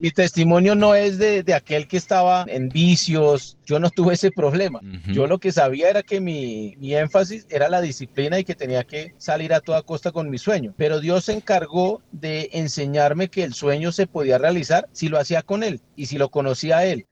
mi 0.00 0.10
testimonio 0.10 0.74
no 0.74 0.94
es 0.94 1.18
de, 1.18 1.44
aquel 1.54 1.86
que 1.86 1.98
estaba 1.98 2.46
en 2.48 2.70
vicios, 2.70 3.58
yo 3.66 3.78
no 3.78 3.90
tuve 3.90 4.14
ese 4.14 4.30
problema. 4.30 4.80
Yo 5.12 5.26
lo 5.26 5.38
que 5.38 5.52
sabía 5.52 5.90
era 5.90 6.02
que 6.02 6.20
mi, 6.20 6.74
mi, 6.78 6.94
énfasis 6.94 7.46
era 7.50 7.68
la 7.68 7.82
disciplina 7.82 8.38
y 8.38 8.44
que 8.44 8.54
tenía 8.54 8.82
que 8.84 9.14
salir 9.18 9.52
a 9.52 9.60
toda 9.60 9.82
costa 9.82 10.10
con 10.10 10.30
mi 10.30 10.38
sueño. 10.38 10.72
Pero 10.78 11.00
Dios 11.00 11.26
se 11.26 11.34
encargó 11.34 12.00
de 12.12 12.48
enseñarme 12.52 13.28
que 13.28 13.44
el 13.44 13.52
sueño 13.52 13.92
se 13.92 14.06
podía 14.06 14.38
realizar 14.38 14.88
si 14.92 15.08
lo 15.08 15.18
hacía 15.18 15.42
con 15.42 15.62
Él 15.62 15.82
y 15.96 16.06
si 16.06 16.16
lo 16.16 16.30
conocía 16.30 16.78
a 16.78 16.86
Él. 16.86 17.06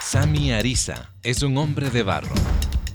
Sami 0.00 0.52
Ariza 0.52 1.12
es 1.24 1.42
un 1.42 1.58
hombre 1.58 1.90
de 1.90 2.04
barro 2.04 2.34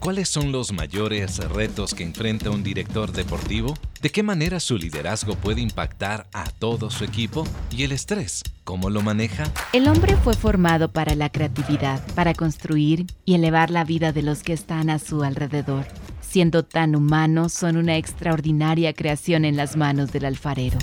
¿Cuáles 0.04 0.28
son 0.28 0.52
los 0.52 0.74
mayores 0.74 1.38
retos 1.38 1.94
que 1.94 2.04
enfrenta 2.04 2.50
un 2.50 2.62
director 2.62 3.14
deportivo? 3.14 3.74
¿De 4.02 4.10
qué 4.10 4.22
manera 4.22 4.60
su 4.60 4.78
liderazgo 4.78 5.36
puede 5.36 5.62
impactar 5.62 6.28
a 6.34 6.50
todo 6.50 6.90
su 6.92 7.06
equipo? 7.06 7.48
¿Y 7.72 7.84
el 7.84 7.94
estrés? 7.94 8.44
¿Cómo 8.66 8.90
lo 8.90 9.02
maneja? 9.02 9.46
El 9.72 9.88
hombre 9.88 10.18
fue 10.18 10.34
formado 10.34 10.92
para 10.92 11.16
la 11.16 11.30
creatividad, 11.30 12.06
para 12.16 12.34
construir 12.34 13.06
y 13.24 13.36
elevar 13.36 13.70
la 13.70 13.86
vida 13.86 14.12
de 14.12 14.24
los 14.24 14.44
que 14.44 14.52
están 14.52 14.90
a 14.90 15.00
su 15.00 15.24
alrededor. 15.24 15.86
Siendo 16.20 16.66
tan 16.66 16.98
humanos, 16.98 17.54
son 17.54 17.78
una 17.78 17.96
extraordinaria 17.96 18.92
creación 18.92 19.46
en 19.46 19.56
las 19.56 19.78
manos 19.78 20.12
del 20.12 20.26
alfarero. 20.26 20.80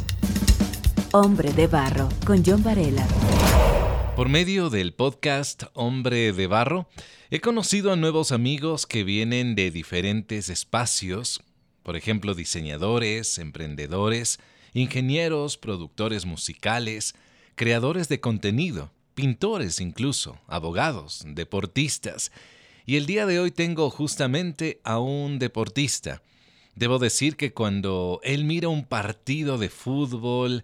Hombre 1.12 1.52
de 1.52 1.66
Barro, 1.66 2.09
con 2.25 2.42
John 2.42 2.62
Varela. 2.62 3.06
Por 4.20 4.29
medio 4.29 4.69
del 4.69 4.92
podcast 4.92 5.62
Hombre 5.73 6.34
de 6.34 6.47
Barro, 6.47 6.91
he 7.30 7.41
conocido 7.41 7.91
a 7.91 7.97
nuevos 7.97 8.33
amigos 8.33 8.84
que 8.84 9.02
vienen 9.02 9.55
de 9.55 9.70
diferentes 9.70 10.51
espacios, 10.51 11.42
por 11.83 11.97
ejemplo, 11.97 12.34
diseñadores, 12.34 13.38
emprendedores, 13.38 14.38
ingenieros, 14.75 15.56
productores 15.56 16.27
musicales, 16.27 17.14
creadores 17.55 18.11
de 18.11 18.20
contenido, 18.20 18.92
pintores 19.14 19.80
incluso, 19.80 20.39
abogados, 20.48 21.25
deportistas. 21.27 22.30
Y 22.84 22.97
el 22.97 23.06
día 23.06 23.25
de 23.25 23.41
hoy 23.41 23.50
tengo 23.50 23.89
justamente 23.89 24.83
a 24.84 24.98
un 24.98 25.39
deportista. 25.39 26.23
Debo 26.75 26.98
decir 26.98 27.36
que 27.39 27.55
cuando 27.55 28.20
él 28.23 28.45
mira 28.45 28.69
un 28.69 28.84
partido 28.84 29.56
de 29.56 29.70
fútbol, 29.70 30.62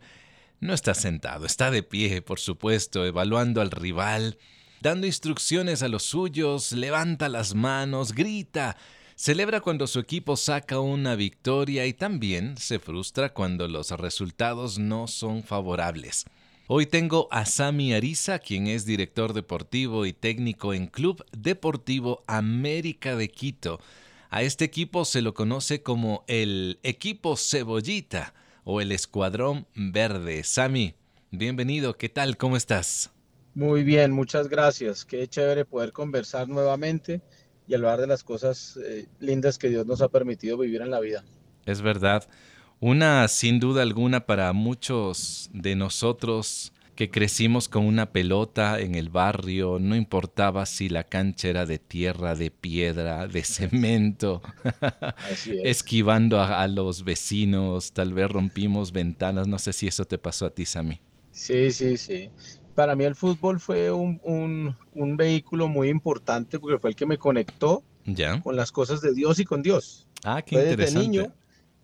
no 0.61 0.73
está 0.73 0.95
sentado, 0.95 1.47
está 1.47 1.71
de 1.71 1.83
pie, 1.83 2.23
por 2.23 2.39
supuesto, 2.39 3.05
evaluando 3.05 3.61
al 3.61 3.71
rival, 3.71 4.39
dando 4.81 5.07
instrucciones 5.07 5.83
a 5.83 5.89
los 5.89 6.03
suyos, 6.05 6.73
levanta 6.73 7.29
las 7.29 7.55
manos, 7.55 8.13
grita, 8.13 8.77
celebra 9.17 9.61
cuando 9.61 9.87
su 9.87 9.99
equipo 9.99 10.37
saca 10.37 10.81
una 10.81 11.15
victoria 11.15 11.87
y 11.87 11.93
también 11.93 12.57
se 12.57 12.79
frustra 12.79 13.33
cuando 13.33 13.69
los 13.69 13.91
resultados 13.91 14.79
no 14.79 15.09
son 15.09 15.43
favorables. 15.43 16.25
Hoy 16.69 16.87
tengo 16.87 17.29
a 17.31 17.47
Sami 17.47 17.95
Ariza, 17.95 18.41
quien 18.41 18.67
es 18.67 18.85
director 18.85 19.35
deportivo 19.35 20.05
y 20.05 20.13
técnico 20.13 20.75
en 20.75 20.89
Club 20.89 21.25
Deportivo 21.31 22.25
América 22.27 23.15
de 23.15 23.29
Quito. 23.31 23.79
A 24.31 24.43
este 24.43 24.65
equipo 24.65 25.05
se 25.05 25.23
lo 25.23 25.33
conoce 25.33 25.83
como 25.83 26.25
el 26.27 26.81
equipo 26.83 27.37
Cebollita 27.37 28.35
o 28.69 28.81
el 28.81 28.91
Escuadrón 28.91 29.65
Verde. 29.77 30.43
Sami, 30.43 30.97
bienvenido, 31.31 31.97
¿qué 31.97 32.09
tal? 32.09 32.37
¿Cómo 32.37 32.57
estás? 32.57 33.13
Muy 33.55 33.85
bien, 33.85 34.11
muchas 34.11 34.49
gracias. 34.49 35.05
Qué 35.05 35.29
chévere 35.29 35.65
poder 35.65 35.93
conversar 35.93 36.49
nuevamente 36.49 37.23
y 37.69 37.75
hablar 37.77 38.01
de 38.01 38.09
las 38.09 38.25
cosas 38.25 38.77
eh, 38.85 39.07
lindas 39.21 39.57
que 39.57 39.69
Dios 39.69 39.87
nos 39.87 40.03
ha 40.03 40.09
permitido 40.09 40.59
vivir 40.59 40.83
en 40.83 40.91
la 40.91 40.99
vida. 40.99 41.23
Es 41.65 41.81
verdad. 41.81 42.29
Una, 42.81 43.29
sin 43.29 43.61
duda 43.61 43.83
alguna, 43.83 44.27
para 44.27 44.53
muchos 44.53 45.49
de 45.53 45.77
nosotros 45.77 46.73
que 46.97 47.11
crecimos 47.11 47.69
con 47.69 47.85
una 47.85 48.11
pelota 48.11 48.81
en 48.81 48.95
el 48.95 49.11
barrio, 49.11 49.79
no 49.79 49.95
importaba 49.95 50.67
si 50.67 50.89
la 50.89 51.05
cancha 51.05 51.49
era 51.49 51.67
de 51.67 51.79
tierra, 51.79 52.35
de 52.35 52.51
piedra, 52.51 53.29
de 53.29 53.45
cemento, 53.45 54.43
esquivando 55.63 56.41
a, 56.41 56.67
los 56.67 57.05
vecinos, 57.05 57.93
tal 57.93 58.15
vez 58.15 58.31
rompimos 58.31 58.93
ventanas, 58.93 59.47
no 59.47 59.59
sé 59.59 59.73
si 59.73 59.87
eso 59.87 60.07
te 60.07 60.19
pasó 60.19 60.47
a 60.47 60.51
ti, 60.51 60.65
Sammy. 60.65 61.01
Sí, 61.31 61.71
sí, 61.71 61.97
sí. 61.99 62.31
Para 62.75 62.97
mí 62.97 63.05
el 63.05 63.15
fútbol 63.15 63.61
fue 63.61 63.93
un, 63.93 64.75
vehículo 64.95 65.69
muy 65.69 65.91
importante 65.91 66.59
porque 66.59 66.79
fue 66.79 66.91
el 66.91 66.97
que 66.97 67.07
me 67.07 67.19
conectó 67.19 67.85
con 68.43 68.57
las 68.57 68.73
cosas 68.73 69.01
de 69.03 69.13
Dios 69.13 69.39
y 69.39 69.45
con 69.45 69.63
Dios. 69.63 70.09
Ah, 70.25 70.43
qué 70.43 70.57
interesante. 70.57 70.85
Desde 70.85 71.01
niño 71.01 71.33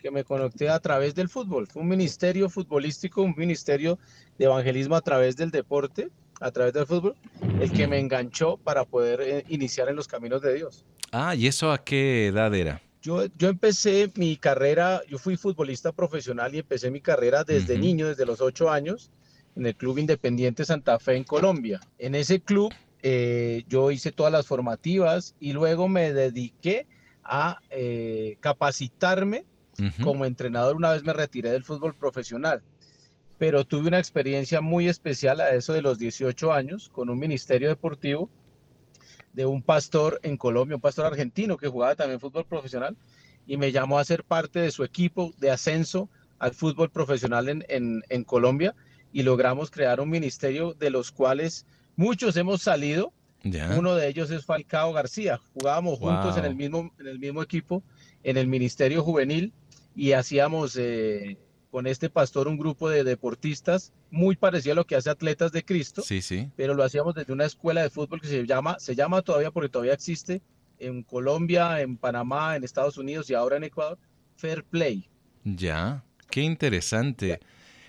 que 0.03 0.11
me 0.11 0.25
conecté 0.25 0.69
a 0.69 0.81
través 0.81 1.15
del 1.15 1.29
fútbol. 1.29 1.69
Fue 1.69 1.81
un 1.81 1.89
ministerio 1.89 2.51
futbolístico, 2.51 3.23
un 3.23 3.35
ministerio 3.37 3.99
de 4.37 4.47
evangelismo 4.47 4.97
a 4.97 5.01
través 5.01 5.37
del 5.37 5.51
deporte, 5.51 6.11
a 6.41 6.51
través 6.51 6.75
del 6.75 6.87
fútbol, 6.87 7.15
el 7.61 7.71
que 7.71 7.87
me 7.87 7.99
enganchó 7.99 8.57
para 8.57 8.85
poder 8.85 9.21
eh, 9.21 9.45
iniciar 9.49 9.89
en 9.89 9.97
los 9.97 10.09
caminos 10.09 10.43
de 10.43 10.55
Dios. 10.55 10.85
Ah, 11.13 11.35
¿y 11.37 11.47
eso 11.47 11.71
a 11.71 11.83
qué 11.83 12.27
edad 12.27 12.53
era? 12.55 12.83
Yo, 13.01 13.27
yo 13.39 13.49
empecé 13.49 14.11
mi 14.17 14.37
carrera, 14.37 15.03
yo 15.09 15.19
fui 15.19 15.37
futbolista 15.37 15.93
profesional 15.93 16.55
y 16.55 16.59
empecé 16.59 16.91
mi 16.91 17.01
carrera 17.01 17.45
desde 17.45 17.79
niño, 17.79 18.09
desde 18.09 18.27
los 18.27 18.41
ocho 18.41 18.71
años, 18.71 19.11
en 19.57 19.67
el 19.67 19.77
Club 19.77 19.99
Independiente 19.99 20.65
Santa 20.65 20.99
Fe 20.99 21.17
en 21.17 21.25
Colombia. 21.25 21.81
En 21.99 22.15
ese 22.15 22.41
club 22.41 22.73
eh, 23.03 23.65
yo 23.69 23.91
hice 23.91 24.13
todas 24.13 24.33
las 24.33 24.47
formativas 24.47 25.35
y 25.41 25.53
luego 25.53 25.89
me 25.89 26.13
dediqué 26.13 26.87
a 27.25 27.61
eh, 27.71 28.37
capacitarme 28.41 29.45
como 30.03 30.25
entrenador 30.25 30.77
una 30.77 30.93
vez 30.93 31.03
me 31.05 31.13
retiré 31.13 31.51
del 31.51 31.65
fútbol 31.65 31.95
profesional, 31.95 32.63
pero 33.39 33.65
tuve 33.65 33.89
una 33.89 33.99
experiencia 33.99 34.61
muy 34.61 34.89
especial 34.89 35.41
a 35.41 35.55
eso 35.55 35.73
de 35.73 35.83
los 35.83 35.99
18 35.99 36.53
años 36.53 36.89
con 36.91 37.11
un 37.11 37.19
ministerio 37.19 37.69
deportivo 37.69 38.31
de 39.33 39.47
un 39.47 39.63
pastor 39.63 40.21
en 40.23 40.37
Colombia, 40.37 40.77
un 40.77 40.83
pastor 40.83 41.07
argentino 41.07 41.57
que 41.57 41.69
jugaba 41.69 41.95
también 41.95 42.21
fútbol 42.21 42.45
profesional 42.45 42.97
y 43.47 43.57
me 43.57 43.73
llamó 43.73 43.99
a 43.99 44.05
ser 44.05 44.25
parte 44.25 44.61
de 44.61 44.71
su 44.71 44.85
equipo 44.85 45.33
de 45.39 45.51
ascenso 45.51 46.09
al 46.39 46.55
fútbol 46.55 46.91
profesional 46.91 47.49
en, 47.49 47.65
en, 48.09 48.25
Colombia 48.25 48.75
y 49.13 49.23
logramos 49.23 49.71
crear 49.71 50.01
un 50.01 50.11
ministerio 50.11 50.75
de 50.75 50.91
los 50.91 51.13
cuales 51.13 51.67
muchos 51.97 52.37
hemos 52.37 52.63
salido. 52.63 53.13
Uno 53.77 53.97
de 53.97 54.09
ellos 54.09 54.31
es 54.31 54.45
Falcao 54.45 54.93
García. 54.93 55.41
Jugábamos 55.55 55.99
juntos 55.99 56.37
en, 56.37 56.45
el 56.45 56.55
mismo, 56.55 56.93
en 57.01 57.07
el 57.09 57.19
mismo 57.19 57.43
equipo, 57.43 57.83
en 58.23 58.37
el 58.37 58.47
Ministerio 58.47 59.03
Juvenil 59.03 59.53
y 59.95 60.13
hacíamos 60.13 60.77
eh, 60.77 61.39
con 61.71 61.87
este 61.87 62.11
pastor 62.11 62.49
un 62.49 62.59
grupo 62.59 62.89
de 62.89 63.05
deportistas 63.05 63.93
muy 64.11 64.37
parecido 64.37 64.75
a 64.75 64.77
lo 64.77 64.87
que 64.87 64.95
hace 64.95 65.11
Atletas 65.11 65.53
de 65.53 65.65
Cristo, 65.65 66.03
sí, 66.03 66.21
sí. 66.21 66.51
pero 66.55 66.75
lo 66.75 66.85
hacíamos 66.85 67.15
desde 67.15 67.33
una 67.33 67.47
escuela 67.47 67.83
de 67.83 67.91
fútbol 67.91 68.21
que 68.21 68.29
se 68.29 68.47
llama, 68.47 68.79
se 68.79 68.95
llama 68.95 69.23
todavía 69.23 69.51
porque 69.51 69.71
todavía 69.71 69.95
existe 69.95 70.43
en 70.79 71.03
Colombia, 71.03 71.81
en 71.81 71.97
Panamá, 71.97 72.57
en 72.57 72.65
Estados 72.65 72.99
Unidos 72.99 73.31
y 73.31 73.35
ahora 73.35 73.57
en 73.57 73.65
Ecuador, 73.65 73.99
Fair 74.37 74.65
Play. 74.65 75.09
Ya, 75.45 76.05
qué 76.31 76.43
interesante. 76.43 77.41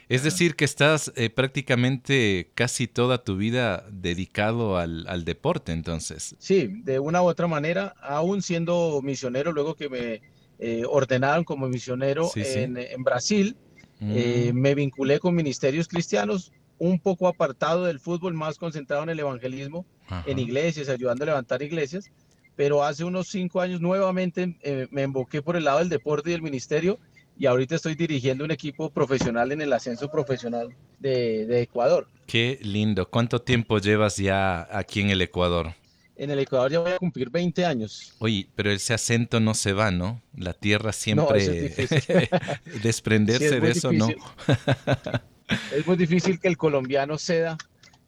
Es 0.09 0.23
decir, 0.23 0.55
que 0.55 0.65
estás 0.65 1.11
eh, 1.15 1.29
prácticamente 1.29 2.51
casi 2.53 2.87
toda 2.87 3.23
tu 3.23 3.35
vida 3.35 3.85
dedicado 3.89 4.77
al, 4.77 5.07
al, 5.07 5.25
deporte, 5.25 5.71
entonces. 5.71 6.35
Sí, 6.39 6.67
de 6.83 6.99
una 6.99 7.23
u 7.23 7.25
otra 7.25 7.47
manera, 7.47 7.95
aún 8.01 8.41
siendo 8.41 9.01
misionero, 9.01 9.51
luego 9.51 9.75
que 9.75 9.89
me 9.89 10.21
eh, 10.59 10.83
ordenaron 10.87 11.43
como 11.43 11.67
misionero 11.67 12.29
En, 12.35 13.03
Brasil. 13.03 13.55
Eh, 14.01 14.51
mm. 14.51 14.57
me 14.57 14.75
vinculé 14.75 15.19
con 15.19 15.33
ministerios 15.33 15.87
cristianos, 15.87 16.51
un 16.77 16.99
poco 16.99 17.27
apartado 17.27 17.85
del 17.85 17.99
fútbol, 17.99 18.33
más 18.33 18.57
concentrado 18.57 19.03
en 19.03 19.09
el 19.09 19.19
evangelismo, 19.19 19.85
en 20.25 20.39
iglesias, 20.39 20.89
ayudando 20.89 21.23
a 21.23 21.27
levantar 21.27 21.61
iglesias. 21.61 22.11
Pero 22.55 22.83
hace 22.83 23.03
unos 23.03 23.29
cinco 23.29 23.61
años 23.61 23.81
nuevamente 23.81 24.57
eh, 24.61 24.87
me 24.91 25.03
emboqué 25.03 25.41
por 25.41 25.55
el 25.55 25.63
lado 25.63 25.79
del 25.79 25.89
deporte 25.89 26.29
y 26.29 26.33
del 26.33 26.43
ministerio 26.43 26.99
y 27.37 27.47
ahorita 27.47 27.75
estoy 27.75 27.95
dirigiendo 27.95 28.43
un 28.43 28.51
equipo 28.51 28.91
profesional 28.91 29.51
en 29.51 29.61
el 29.61 29.73
ascenso 29.73 30.09
profesional 30.11 30.69
de, 30.99 31.47
de 31.47 31.61
Ecuador. 31.61 32.07
Qué 32.27 32.59
lindo. 32.61 33.09
¿Cuánto 33.09 33.41
tiempo 33.41 33.79
llevas 33.79 34.17
ya 34.17 34.67
aquí 34.71 35.01
en 35.01 35.09
el 35.09 35.21
Ecuador? 35.21 35.73
En 36.15 36.31
el 36.31 36.39
Ecuador 36.39 36.71
ya 36.71 36.79
voy 36.79 36.91
a 36.91 36.97
cumplir 36.97 37.29
20 37.29 37.65
años. 37.65 38.13
Oye, 38.19 38.47
pero 38.55 38.71
ese 38.71 38.93
acento 38.93 39.39
no 39.39 39.53
se 39.53 39.73
va, 39.73 39.91
¿no? 39.91 40.21
La 40.35 40.53
tierra 40.53 40.93
siempre... 40.93 41.73
desprenderse 42.83 43.59
de 43.59 43.71
eso, 43.71 43.91
¿no? 43.91 44.07
es 45.75 45.85
muy 45.85 45.97
difícil 45.97 46.39
que 46.39 46.47
el 46.47 46.57
colombiano 46.57 47.17
ceda 47.17 47.57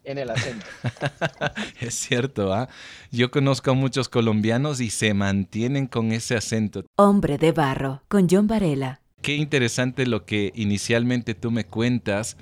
en 0.04 0.18
el 0.18 0.30
acento. 0.30 0.66
es 1.82 1.96
cierto, 1.96 2.54
¿ah? 2.54 2.70
Yo 3.12 3.32
conozco 3.32 3.72
a 3.72 3.74
muchos 3.74 4.08
colombianos 4.08 4.80
y 4.80 4.90
se 4.90 5.14
mantienen 5.14 5.88
con 5.88 6.12
ese 6.12 6.36
acento. 6.36 6.86
Hombre 6.96 7.38
de 7.38 7.52
barro, 7.52 8.04
con 8.08 8.28
John 8.30 8.48
Varela. 8.48 9.02
Qué 9.22 9.36
interesante 9.36 10.06
lo 10.06 10.26
que 10.26 10.52
inicialmente 10.56 11.34
tú 11.34 11.50
me 11.50 11.66
cuentas 11.66 12.38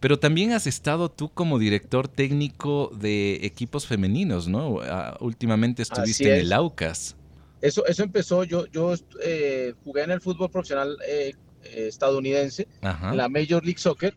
pero 0.00 0.18
también 0.18 0.52
has 0.52 0.66
estado 0.66 1.10
tú 1.10 1.30
como 1.30 1.58
director 1.58 2.08
técnico 2.08 2.90
de 2.98 3.40
equipos 3.42 3.86
femeninos, 3.86 4.48
¿no? 4.48 4.80
Ah, 4.82 5.16
últimamente 5.20 5.82
estuviste 5.82 6.34
en 6.34 6.40
el 6.40 6.52
AUCAS. 6.52 7.16
Eso, 7.60 7.84
eso 7.86 8.02
empezó, 8.02 8.44
yo, 8.44 8.66
yo 8.66 8.94
eh, 9.22 9.74
jugué 9.84 10.02
en 10.02 10.12
el 10.12 10.22
fútbol 10.22 10.50
profesional 10.50 10.96
eh, 11.06 11.34
estadounidense, 11.62 12.66
en 12.80 13.16
la 13.18 13.28
Major 13.28 13.62
League 13.62 13.78
Soccer, 13.78 14.16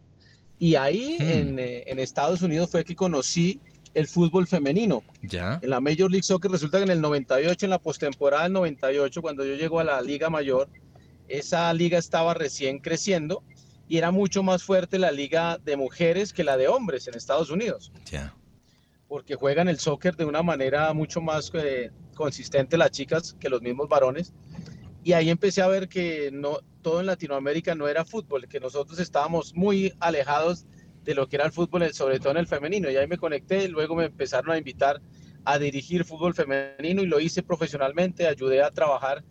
Y 0.60 0.76
ahí 0.76 1.18
hmm. 1.20 1.60
eh, 1.60 1.84
en, 1.88 2.00
Estados 2.00 2.42
Unidos 2.42 2.70
fue 2.70 2.86
que 2.86 2.96
conocí 2.96 3.60
el 3.94 4.08
fútbol 4.08 4.48
femenino. 4.48 5.04
Ya. 5.22 5.60
En 5.62 5.70
la 5.70 5.82
Major 5.82 6.10
League 6.10 6.24
Soccer 6.24 6.50
resulta 6.50 6.78
que 6.78 6.86
en 6.86 6.92
el 6.92 7.02
98, 7.02 7.66
en 7.66 7.70
la 7.70 7.80
postemporada 7.80 8.44
del 8.44 8.54
98, 8.54 9.22
cuando 9.22 9.46
yo 9.46 9.56
llego 9.56 9.82
a 9.82 9.84
la 9.84 10.02
Liga 10.02 10.30
Mayor, 10.30 10.70
esa 11.28 11.74
liga 11.74 11.98
estaba 11.98 12.34
recién 12.34 12.80
creciendo 12.80 13.44
y 13.88 13.98
era 13.98 14.12
mucho 14.12 14.44
más 14.44 14.64
fuerte 14.64 15.00
la 15.00 15.12
liga 15.12 15.58
de 15.58 15.78
mujeres 15.78 16.34
que 16.34 16.44
la 16.44 16.58
de 16.58 16.68
hombres 16.68 17.08
en 17.08 17.16
Estados 17.16 17.50
Unidos. 17.50 17.92
Porque 19.08 19.36
juegan 19.36 19.68
el 19.68 19.80
soccer 19.80 20.16
de 20.16 20.26
una 20.26 20.42
manera 20.42 20.94
mucho 20.94 21.22
más 21.22 21.52
eh, 21.54 21.92
consistente 22.16 22.78
las 22.78 22.92
chicas 22.92 23.36
que 23.40 23.50
los 23.50 23.62
mismos 23.62 23.90
varones. 23.90 24.34
Y 25.04 25.14
ahí 25.14 25.30
empecé 25.30 25.62
a 25.62 25.68
ver 25.68 25.90
que 25.90 26.32
no 26.32 26.60
todo 26.82 27.00
en 27.00 27.06
Latinoamérica 27.06 27.76
no 27.76 27.88
era 27.88 28.06
fútbol, 28.06 28.48
que 28.48 28.60
nosotros 28.60 29.00
estábamos 29.00 29.54
muy 29.56 29.94
alejados 30.00 30.66
de 31.04 31.16
lo 31.16 31.28
que 31.28 31.36
era 31.36 31.46
el 31.46 31.52
fútbol, 31.52 31.94
sobre 31.94 32.20
todo 32.20 32.32
en 32.32 32.38
el 32.38 32.48
femenino. 32.48 32.90
Y 32.90 32.96
ahí 32.98 33.08
me 33.08 33.18
conecté, 33.18 33.68
luego 33.68 33.96
me 33.96 34.06
empezaron 34.06 34.52
a 34.52 34.58
invitar 34.58 35.02
a 35.46 35.60
dirigir 35.60 36.06
fútbol 36.06 36.34
femenino 36.34 37.02
y 37.02 37.06
lo 37.06 37.20
hice 37.20 37.44
profesionalmente, 37.44 38.28
ayudé 38.28 38.64
a 38.64 38.72
trabajar 38.72 39.24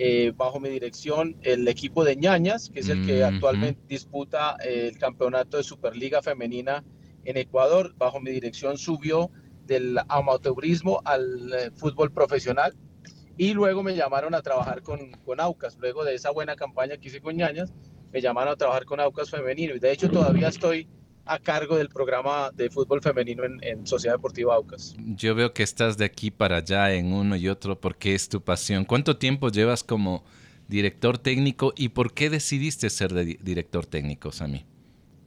eh, 0.00 0.32
bajo 0.36 0.60
mi 0.60 0.68
dirección 0.68 1.36
el 1.42 1.66
equipo 1.66 2.04
de 2.04 2.14
ñañas, 2.14 2.70
que 2.70 2.78
es 2.78 2.88
el 2.88 3.04
que 3.04 3.24
actualmente 3.24 3.80
disputa 3.88 4.56
el 4.64 4.96
campeonato 4.96 5.56
de 5.56 5.64
Superliga 5.64 6.22
Femenina 6.22 6.84
en 7.24 7.36
Ecuador. 7.36 7.96
Bajo 7.98 8.20
mi 8.20 8.30
dirección 8.30 8.78
subió 8.78 9.28
del 9.66 9.98
amateurismo 10.08 11.00
al 11.04 11.52
eh, 11.52 11.70
fútbol 11.74 12.12
profesional 12.12 12.76
y 13.36 13.54
luego 13.54 13.82
me 13.82 13.96
llamaron 13.96 14.36
a 14.36 14.40
trabajar 14.40 14.82
con, 14.82 15.10
con 15.24 15.40
Aucas. 15.40 15.76
Luego 15.80 16.04
de 16.04 16.14
esa 16.14 16.30
buena 16.30 16.54
campaña 16.54 16.96
que 16.96 17.08
hice 17.08 17.20
con 17.20 17.36
ñañas, 17.36 17.72
me 18.12 18.20
llamaron 18.20 18.52
a 18.52 18.56
trabajar 18.56 18.84
con 18.84 19.00
Aucas 19.00 19.30
Femenino 19.30 19.74
y 19.74 19.80
de 19.80 19.90
hecho 19.90 20.08
todavía 20.08 20.46
estoy 20.46 20.88
a 21.28 21.38
cargo 21.38 21.76
del 21.76 21.88
programa 21.88 22.50
de 22.54 22.70
fútbol 22.70 23.02
femenino 23.02 23.44
en, 23.44 23.86
Sociedad 23.86 24.16
Deportiva 24.16 24.54
Aucas. 24.54 24.96
Yo 24.98 25.34
veo 25.34 25.52
que 25.52 25.62
estás 25.62 25.96
de 25.96 26.04
aquí 26.04 26.30
para 26.30 26.56
allá 26.56 26.92
en 26.94 27.12
uno 27.12 27.36
y 27.36 27.48
otro 27.48 27.80
porque 27.80 28.14
es 28.14 28.28
tu 28.28 28.40
pasión. 28.40 28.84
¿Cuánto 28.84 29.16
tiempo 29.16 29.50
llevas 29.50 29.84
como 29.84 30.24
director 30.68 31.18
técnico 31.18 31.72
y 31.76 31.90
por 31.90 32.12
qué 32.12 32.30
decidiste 32.30 32.90
ser 32.90 33.14
director 33.14 33.86
técnico, 33.86 34.32
Sami? 34.32 34.64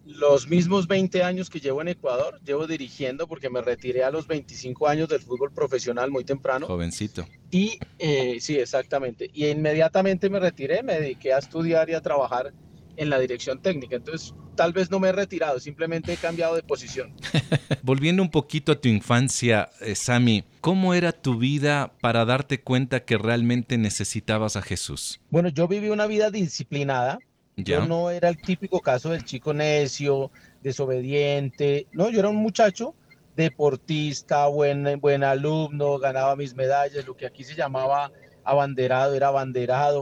Los 0.05 0.47
mismos 0.47 0.87
20 0.87 1.23
años 1.23 1.49
que 1.49 1.59
llevo 1.59 1.81
en 1.81 1.87
Ecuador, 1.87 2.39
llevo 2.43 2.67
dirigiendo 2.67 3.27
porque 3.27 3.49
me 3.49 3.61
retiré 3.61 4.03
a 4.03 4.11
los 4.11 4.27
25 4.27 4.87
años 4.87 5.07
del 5.07 5.21
fútbol 5.21 5.51
profesional 5.53 6.11
muy 6.11 6.23
temprano. 6.23 6.67
Jovencito. 6.67 7.25
Y 7.49 7.79
eh, 7.97 8.37
sí, 8.41 8.57
exactamente. 8.57 9.29
Y 9.33 9.47
inmediatamente 9.47 10.29
me 10.29 10.39
retiré, 10.39 10.83
me 10.83 10.99
dediqué 10.99 11.33
a 11.33 11.37
estudiar 11.37 11.89
y 11.89 11.93
a 11.93 12.01
trabajar 12.01 12.53
en 12.97 13.09
la 13.09 13.19
dirección 13.19 13.61
técnica. 13.61 13.95
Entonces, 13.95 14.33
tal 14.61 14.73
vez 14.73 14.91
no 14.91 14.99
me 14.99 15.09
he 15.09 15.11
retirado, 15.11 15.59
simplemente 15.59 16.13
he 16.13 16.17
cambiado 16.17 16.53
de 16.55 16.61
posición. 16.61 17.15
Volviendo 17.81 18.21
un 18.21 18.29
poquito 18.29 18.73
a 18.73 18.75
tu 18.79 18.89
infancia, 18.89 19.71
eh, 19.79 19.95
Sami, 19.95 20.43
¿cómo 20.59 20.93
era 20.93 21.13
tu 21.13 21.39
vida 21.39 21.93
para 21.99 22.25
darte 22.25 22.61
cuenta 22.61 23.03
que 23.03 23.17
realmente 23.17 23.79
necesitabas 23.79 24.57
a 24.57 24.61
Jesús? 24.61 25.19
Bueno, 25.31 25.49
yo 25.49 25.67
viví 25.67 25.89
una 25.89 26.05
vida 26.05 26.29
disciplinada. 26.29 27.17
Yo 27.55 27.87
no 27.87 28.11
era 28.11 28.29
el 28.29 28.39
típico 28.39 28.81
caso 28.81 29.09
del 29.09 29.25
chico 29.25 29.51
necio, 29.51 30.29
desobediente. 30.61 31.87
No, 31.91 32.11
yo 32.11 32.19
era 32.19 32.29
un 32.29 32.35
muchacho 32.35 32.93
deportista, 33.35 34.45
buen, 34.45 34.99
buen 34.99 35.23
alumno, 35.23 35.97
ganaba 35.97 36.35
mis 36.35 36.53
medallas, 36.53 37.07
lo 37.07 37.17
que 37.17 37.25
aquí 37.25 37.43
se 37.43 37.55
llamaba 37.55 38.11
abanderado, 38.43 39.13
era 39.13 39.27
abanderado, 39.27 40.01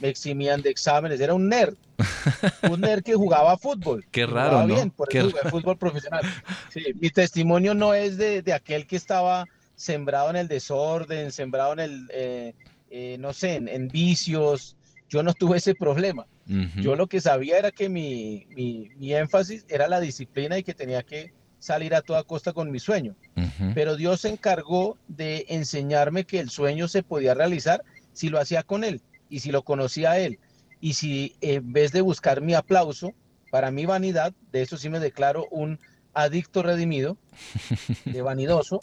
me 0.00 0.08
eximían 0.08 0.62
de 0.62 0.70
exámenes, 0.70 1.20
era 1.20 1.34
un 1.34 1.48
nerd, 1.48 1.74
un 2.70 2.80
nerd 2.80 3.02
que 3.02 3.14
jugaba 3.14 3.56
fútbol. 3.56 4.04
Qué 4.10 4.26
raro, 4.26 4.66
¿no? 4.66 4.74
Bien, 4.74 4.90
por 4.90 5.14
eso 5.14 5.30
fútbol 5.50 5.76
profesional. 5.76 6.22
mi 7.00 7.10
testimonio 7.10 7.74
no 7.74 7.94
es 7.94 8.16
de, 8.16 8.52
aquel 8.52 8.86
que 8.86 8.96
estaba 8.96 9.46
sembrado 9.74 10.30
en 10.30 10.36
el 10.36 10.48
desorden, 10.48 11.32
sembrado 11.32 11.72
en 11.74 11.80
el, 11.80 12.10
eh, 12.12 12.54
eh, 12.90 13.16
no 13.18 13.32
sé, 13.32 13.56
en, 13.56 13.88
vicios. 13.88 14.76
Yo 15.08 15.22
no 15.22 15.34
tuve 15.34 15.58
ese 15.58 15.74
problema. 15.74 16.26
Yo 16.76 16.96
lo 16.96 17.06
que 17.06 17.20
sabía 17.20 17.58
era 17.58 17.70
que 17.70 17.88
mi, 17.88 18.46
mi 18.56 19.14
énfasis 19.14 19.64
era 19.68 19.86
la 19.86 20.00
disciplina 20.00 20.58
y 20.58 20.64
que 20.64 20.74
tenía 20.74 21.04
que 21.04 21.32
salir 21.60 21.94
a 21.94 22.02
toda 22.02 22.24
costa 22.24 22.52
con 22.52 22.72
mi 22.72 22.80
sueño. 22.80 23.14
Pero 23.74 23.96
Dios 23.96 24.22
se 24.22 24.30
encargó 24.30 24.98
de 25.06 25.46
enseñarme 25.48 26.24
que 26.24 26.40
el 26.40 26.50
sueño 26.50 26.88
se 26.88 27.02
podía 27.02 27.34
realizar 27.34 27.84
si 28.12 28.28
lo 28.28 28.40
hacía 28.40 28.64
con 28.64 28.82
Él 28.82 29.00
y 29.28 29.40
si 29.40 29.52
lo 29.52 29.62
conocía 29.62 30.12
a 30.12 30.18
Él. 30.18 30.38
Y 30.80 30.94
si 30.94 31.36
en 31.40 31.72
vez 31.72 31.92
de 31.92 32.00
buscar 32.00 32.40
mi 32.40 32.54
aplauso, 32.54 33.12
para 33.50 33.70
mi 33.70 33.84
vanidad, 33.86 34.32
de 34.50 34.62
eso 34.62 34.76
sí 34.76 34.88
me 34.88 34.98
declaro 34.98 35.46
un 35.50 35.78
adicto 36.14 36.62
redimido, 36.62 37.16
de 38.04 38.22
vanidoso, 38.22 38.80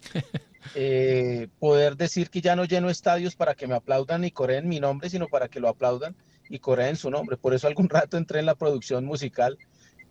eh, 0.76 1.48
poder 1.60 1.98
decir 1.98 2.30
que 2.30 2.42
ya 2.42 2.56
no 2.56 2.66
lleno 2.66 2.90
estadios 2.90 3.36
para 3.36 3.56
que 3.56 3.68
me 3.68 3.76
aplaudan 3.76 4.24
y 4.24 4.32
coreen 4.32 4.68
mi 4.68 4.80
nombre, 4.80 5.10
sino 5.10 5.28
para 5.28 5.48
que 5.48 5.60
lo 5.60 5.70
aplaudan 5.70 6.16
y 6.50 6.60
coreen 6.60 6.96
su 6.96 7.10
nombre. 7.10 7.38
Por 7.38 7.54
eso 7.54 7.68
algún 7.68 7.90
rato 7.90 8.18
entré 8.18 8.40
en 8.40 8.46
la 8.46 8.56
producción 8.56 9.06
musical 9.06 9.58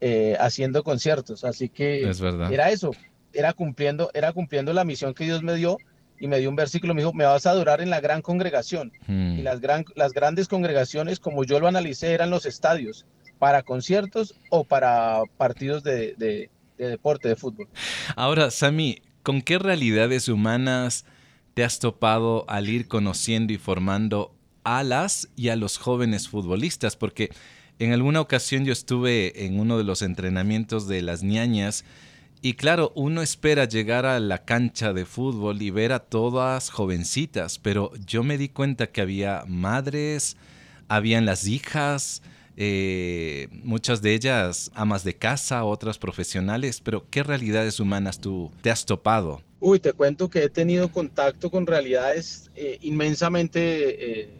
eh, 0.00 0.36
haciendo 0.40 0.82
conciertos. 0.82 1.44
Así 1.44 1.68
que 1.68 2.10
era 2.50 2.70
eso, 2.70 2.90
era 3.32 3.52
cumpliendo, 3.52 4.10
era 4.14 4.32
cumpliendo 4.32 4.72
la 4.72 4.84
misión 4.84 5.14
que 5.14 5.24
Dios 5.24 5.42
me 5.42 5.54
dio 5.54 5.78
y 6.18 6.28
me 6.28 6.38
dio 6.38 6.48
un 6.48 6.56
versículo, 6.56 6.94
me 6.94 7.02
dijo, 7.02 7.12
me 7.12 7.24
vas 7.24 7.46
a 7.46 7.50
adorar 7.50 7.80
en 7.80 7.90
la 7.90 8.00
gran 8.00 8.22
congregación. 8.22 8.92
Hmm. 9.06 9.38
Y 9.38 9.42
las, 9.42 9.60
gran, 9.60 9.84
las 9.94 10.12
grandes 10.12 10.48
congregaciones, 10.48 11.20
como 11.20 11.44
yo 11.44 11.60
lo 11.60 11.68
analicé, 11.68 12.12
eran 12.12 12.30
los 12.30 12.46
estadios, 12.46 13.06
para 13.38 13.62
conciertos 13.62 14.34
o 14.50 14.64
para 14.64 15.22
partidos 15.36 15.82
de, 15.82 16.14
de 16.16 16.50
deporte, 16.78 17.28
de 17.28 17.36
fútbol. 17.36 17.68
Ahora, 18.16 18.50
Sami, 18.50 19.02
¿con 19.22 19.42
qué 19.42 19.58
realidades 19.58 20.28
humanas 20.28 21.04
te 21.54 21.64
has 21.64 21.78
topado 21.78 22.44
al 22.48 22.68
ir 22.68 22.88
conociendo 22.88 23.52
y 23.52 23.58
formando 23.58 24.34
a 24.64 24.82
las 24.82 25.28
y 25.36 25.48
a 25.50 25.56
los 25.56 25.78
jóvenes 25.78 26.28
futbolistas? 26.28 26.96
Porque 26.96 27.30
en 27.78 27.92
alguna 27.92 28.20
ocasión 28.20 28.64
yo 28.64 28.72
estuve 28.72 29.44
en 29.44 29.60
uno 29.60 29.78
de 29.78 29.84
los 29.84 30.02
entrenamientos 30.02 30.88
de 30.88 31.02
las 31.02 31.22
ñañas 31.22 31.84
y 32.42 32.54
claro, 32.54 32.92
uno 32.94 33.22
espera 33.22 33.64
llegar 33.64 34.06
a 34.06 34.20
la 34.20 34.44
cancha 34.44 34.92
de 34.92 35.04
fútbol 35.04 35.60
y 35.62 35.70
ver 35.70 35.92
a 35.92 36.00
todas 36.00 36.70
jovencitas, 36.70 37.58
pero 37.58 37.92
yo 38.06 38.22
me 38.22 38.38
di 38.38 38.48
cuenta 38.48 38.86
que 38.86 39.00
había 39.00 39.44
madres, 39.48 40.36
habían 40.86 41.26
las 41.26 41.46
hijas, 41.48 42.22
eh, 42.56 43.48
muchas 43.64 44.00
de 44.00 44.14
ellas 44.14 44.70
amas 44.74 45.02
de 45.02 45.16
casa, 45.16 45.64
otras 45.64 45.98
profesionales, 45.98 46.80
pero 46.82 47.06
¿qué 47.10 47.22
realidades 47.22 47.80
humanas 47.80 48.20
tú 48.20 48.50
te 48.62 48.70
has 48.70 48.86
topado? 48.86 49.42
Uy, 49.58 49.80
te 49.80 49.92
cuento 49.92 50.30
que 50.30 50.44
he 50.44 50.48
tenido 50.48 50.90
contacto 50.90 51.50
con 51.50 51.66
realidades 51.66 52.50
eh, 52.54 52.78
inmensamente 52.82 54.20
eh, 54.20 54.30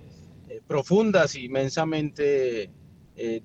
profundas, 0.67 1.35
inmensamente 1.35 2.71
eh, 3.17 3.41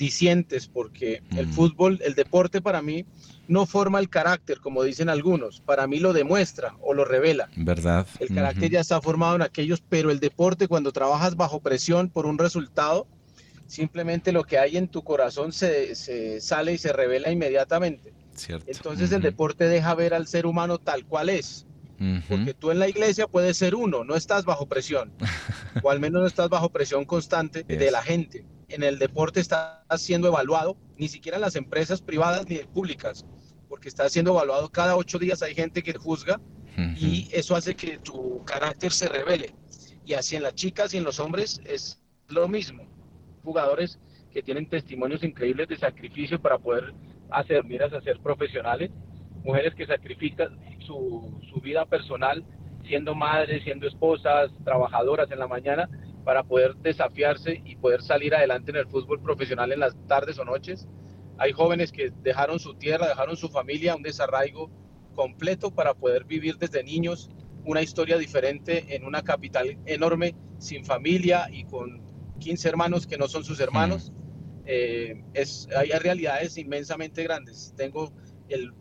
porque 0.74 1.22
el 1.36 1.48
fútbol, 1.48 2.00
el 2.04 2.14
deporte 2.14 2.62
para 2.62 2.82
mí 2.82 3.06
no 3.48 3.66
forma 3.66 4.00
el 4.00 4.10
carácter, 4.10 4.60
como 4.60 4.84
dicen 4.84 5.10
algunos, 5.10 5.62
para 5.62 5.88
mí 5.88 6.00
lo 6.00 6.14
demuestra 6.14 6.76
o 6.82 6.94
lo 6.94 7.06
revela. 7.06 7.50
¿Verdad? 7.56 8.06
El 8.20 8.34
carácter 8.34 8.72
ya 8.72 8.82
está 8.82 9.02
formado 9.02 9.36
en 9.36 9.42
aquellos, 9.42 9.82
pero 9.88 10.12
el 10.12 10.20
deporte 10.20 10.68
cuando 10.68 10.92
trabajas 10.92 11.36
bajo 11.36 11.62
presión 11.62 12.10
por 12.10 12.26
un 12.26 12.38
resultado, 12.38 13.08
simplemente 13.68 14.32
lo 14.32 14.44
que 14.44 14.58
hay 14.58 14.78
en 14.78 14.88
tu 14.88 15.04
corazón 15.04 15.54
se, 15.54 15.96
sale 16.42 16.74
y 16.74 16.78
se 16.78 16.92
revela 16.92 17.32
inmediatamente. 17.32 18.14
Cierto. 18.36 18.66
Entonces 18.70 19.12
el 19.12 19.22
deporte 19.22 19.66
deja 19.66 19.94
ver 19.96 20.14
al 20.14 20.28
ser 20.28 20.46
humano 20.46 20.78
tal 20.78 21.06
cual 21.06 21.30
es. 21.30 21.66
Porque 22.28 22.56
tú 22.56 22.72
en 22.72 22.80
la 22.80 22.90
iglesia 22.90 23.28
puedes 23.28 23.58
ser 23.58 23.76
uno, 23.76 24.04
no 24.04 24.16
estás 24.16 24.44
bajo 24.44 24.66
presión, 24.66 25.12
o 25.84 25.92
al 25.92 26.00
menos 26.00 26.22
no 26.22 26.28
estás 26.28 26.50
bajo 26.50 26.70
presión 26.70 27.06
constante 27.06 27.64
de 27.64 27.92
la 27.92 28.02
gente 28.02 28.44
en 28.74 28.84
el 28.84 29.00
deporte 29.00 29.40
está 29.40 29.84
siendo 29.98 30.28
evaluado, 30.28 30.78
ni 30.98 31.08
siquiera 31.08 31.38
en 31.38 31.42
las 31.42 31.56
empresas 31.56 32.02
privadas 32.02 32.48
ni 32.48 32.58
públicas, 32.58 33.26
porque 33.70 33.90
está 33.90 34.10
siendo 34.10 34.32
evaluado 34.32 34.70
cada 34.70 34.96
ocho 34.96 35.20
días, 35.20 35.42
hay 35.42 35.56
gente 35.56 35.84
que 35.84 35.94
juzga 35.94 36.40
y 36.98 37.30
eso 37.32 37.56
hace 37.56 37.76
que 37.76 37.98
tu 38.00 38.44
carácter 38.46 38.92
se 38.92 39.08
revele. 39.08 39.54
Y 40.06 40.14
así 40.14 40.36
en 40.36 40.44
las 40.44 40.56
chicas 40.56 40.94
y 40.94 40.98
en 40.98 41.04
los 41.04 41.20
hombres 41.20 41.62
es 41.66 42.02
lo 42.28 42.48
mismo. 42.48 42.88
Jugadores 43.44 44.00
que 44.32 44.42
tienen 44.42 44.68
testimonios 44.68 45.24
increíbles 45.24 45.68
de 45.68 45.78
sacrificio 45.78 46.42
para 46.42 46.58
poder 46.58 46.94
hacer 47.30 47.64
miras 47.66 47.94
a 47.94 48.02
ser 48.02 48.20
profesionales, 48.20 48.90
mujeres 49.44 49.76
que 49.76 49.86
sacrifican 49.86 50.58
su, 50.86 51.40
su 51.52 51.60
vida 51.62 51.86
personal 51.86 52.44
siendo 52.88 53.16
madres, 53.16 53.64
siendo 53.64 53.88
esposas, 53.88 54.52
trabajadoras 54.64 55.30
en 55.32 55.40
la 55.40 55.48
mañana 55.48 55.90
para 56.24 56.44
poder 56.44 56.76
desafiarse 56.78 57.62
y 57.66 57.76
poder 57.76 58.02
salir 58.02 58.36
adelante 58.36 58.72
en 58.72 58.78
el 58.78 58.88
fútbol 58.88 59.22
profesional 59.22 59.72
en 59.72 59.80
las 59.80 59.96
tardes 60.08 60.38
o 60.40 60.46
noches. 60.46 60.88
Hay 61.38 61.52
jóvenes 61.52 61.92
que 61.92 62.12
dejaron 62.22 62.60
su 62.60 62.76
tierra, 62.76 63.08
dejaron 63.08 63.36
su 63.36 63.50
familia, 63.50 63.96
un 63.96 64.04
desarraigo 64.04 64.70
completo 65.16 65.72
para 65.72 65.94
poder 65.94 66.24
vivir 66.26 66.58
desde 66.58 66.84
niños 66.84 67.30
una 67.66 67.82
historia 67.82 68.18
diferente 68.18 68.96
en 68.96 69.06
una 69.06 69.24
capital 69.24 69.78
enorme, 69.86 70.36
sin 70.58 70.86
familia 70.86 71.48
y 71.52 71.66
con 71.66 72.02
15 72.40 72.70
hermanos 72.70 73.08
que 73.08 73.18
no 73.18 73.28
son 73.28 73.44
sus 73.44 73.60
hermanos. 73.60 74.12
Eh, 74.66 75.24
es, 75.34 75.68
hay 75.76 75.90
realidades 75.90 76.58
inmensamente 76.58 77.24
grandes. 77.24 77.74
Tengo 77.76 78.12
el, 78.50 78.72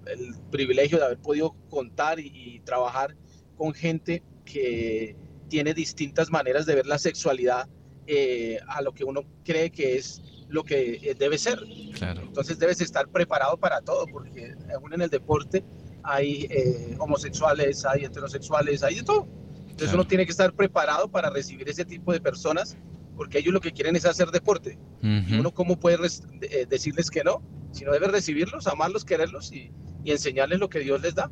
privilegio 0.51 0.99
de 0.99 1.05
haber 1.05 1.19
podido 1.19 1.55
contar 1.69 2.19
y, 2.19 2.61
trabajar 2.65 3.17
con 3.57 3.73
gente 3.73 4.23
que 4.45 5.17
tiene 5.51 5.75
distintas 5.75 6.31
maneras 6.31 6.65
de 6.65 6.77
ver 6.77 6.87
la 6.87 6.99
sexualidad 6.99 7.69
eh, 8.07 8.59
a 8.69 8.81
lo 8.81 8.93
que 8.93 9.05
uno 9.05 9.25
cree 9.45 9.71
que 9.71 9.99
es 9.99 10.23
lo 10.49 10.65
que 10.65 10.95
eh, 11.03 11.15
debe 11.19 11.37
ser. 11.37 11.61
Claro. 11.95 12.23
Entonces 12.23 12.59
debes 12.59 12.81
estar 12.81 13.07
preparado 13.09 13.59
para 13.59 13.83
todo, 13.83 14.07
porque 14.07 14.55
aún 14.75 14.95
en 14.95 15.03
el 15.03 15.11
deporte 15.11 15.63
hay 16.03 16.47
eh, 16.51 16.97
homosexuales, 16.99 17.85
hay 17.85 18.05
heterosexuales, 18.05 18.83
hay 18.83 18.95
de 18.97 19.03
todo. 19.03 19.29
Entonces 19.69 19.95
uno 19.95 20.07
tiene 20.07 20.25
que 20.25 20.33
estar 20.33 20.53
preparado 20.53 21.11
para 21.11 21.31
recibir 21.31 21.69
ese 21.69 21.85
tipo 21.85 22.13
de 22.13 22.21
personas, 22.21 22.77
porque 23.17 23.39
ellos 23.39 23.53
lo 23.53 23.61
que 23.61 23.73
quieren 23.73 23.97
es 23.97 24.05
hacer 24.07 24.31
deporte. 24.31 24.79
y 25.03 25.39
uno 25.39 25.53
cómo 25.53 25.79
puede 25.79 25.99
eh, 26.43 26.67
decirles 26.69 27.11
que 27.11 27.23
no, 27.25 27.43
si 27.73 27.85
no 27.85 27.93
debe 27.93 28.09
recibirlos, 28.09 28.67
amarlos, 28.67 29.05
quererlos 29.05 29.53
y, 29.53 29.71
y 30.05 30.11
enseñarles 30.11 30.59
lo 30.59 30.69
que 30.69 30.81
Dios 30.81 31.01
les 31.01 31.15
da. 31.15 31.31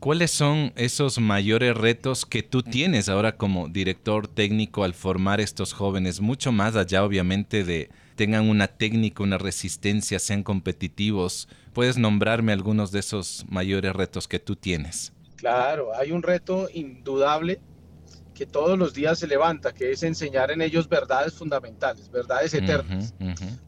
¿Cuáles 0.00 0.30
son 0.30 0.72
esos 0.76 1.18
mayores 1.18 1.76
retos 1.76 2.24
que 2.24 2.44
tú 2.44 2.62
tienes 2.62 3.08
ahora 3.08 3.36
como 3.36 3.68
director 3.68 4.28
técnico 4.28 4.84
al 4.84 4.94
formar 4.94 5.40
estos 5.40 5.72
jóvenes? 5.72 6.20
Mucho 6.20 6.52
más 6.52 6.76
allá, 6.76 7.04
obviamente, 7.04 7.64
de 7.64 7.90
tengan 8.14 8.48
una 8.48 8.68
técnica, 8.68 9.24
una 9.24 9.38
resistencia, 9.38 10.20
sean 10.20 10.44
competitivos. 10.44 11.48
¿Puedes 11.72 11.98
nombrarme 11.98 12.52
algunos 12.52 12.92
de 12.92 13.00
esos 13.00 13.44
mayores 13.48 13.92
retos 13.92 14.28
que 14.28 14.38
tú 14.38 14.54
tienes? 14.54 15.12
Claro, 15.34 15.92
hay 15.96 16.12
un 16.12 16.22
reto 16.22 16.68
indudable 16.72 17.60
que 18.38 18.46
todos 18.46 18.78
los 18.78 18.94
días 18.94 19.18
se 19.18 19.26
levanta, 19.26 19.74
que 19.74 19.90
es 19.90 20.04
enseñar 20.04 20.52
en 20.52 20.62
ellos 20.62 20.88
verdades 20.88 21.34
fundamentales, 21.34 22.08
verdades 22.08 22.54
eternas. 22.54 23.12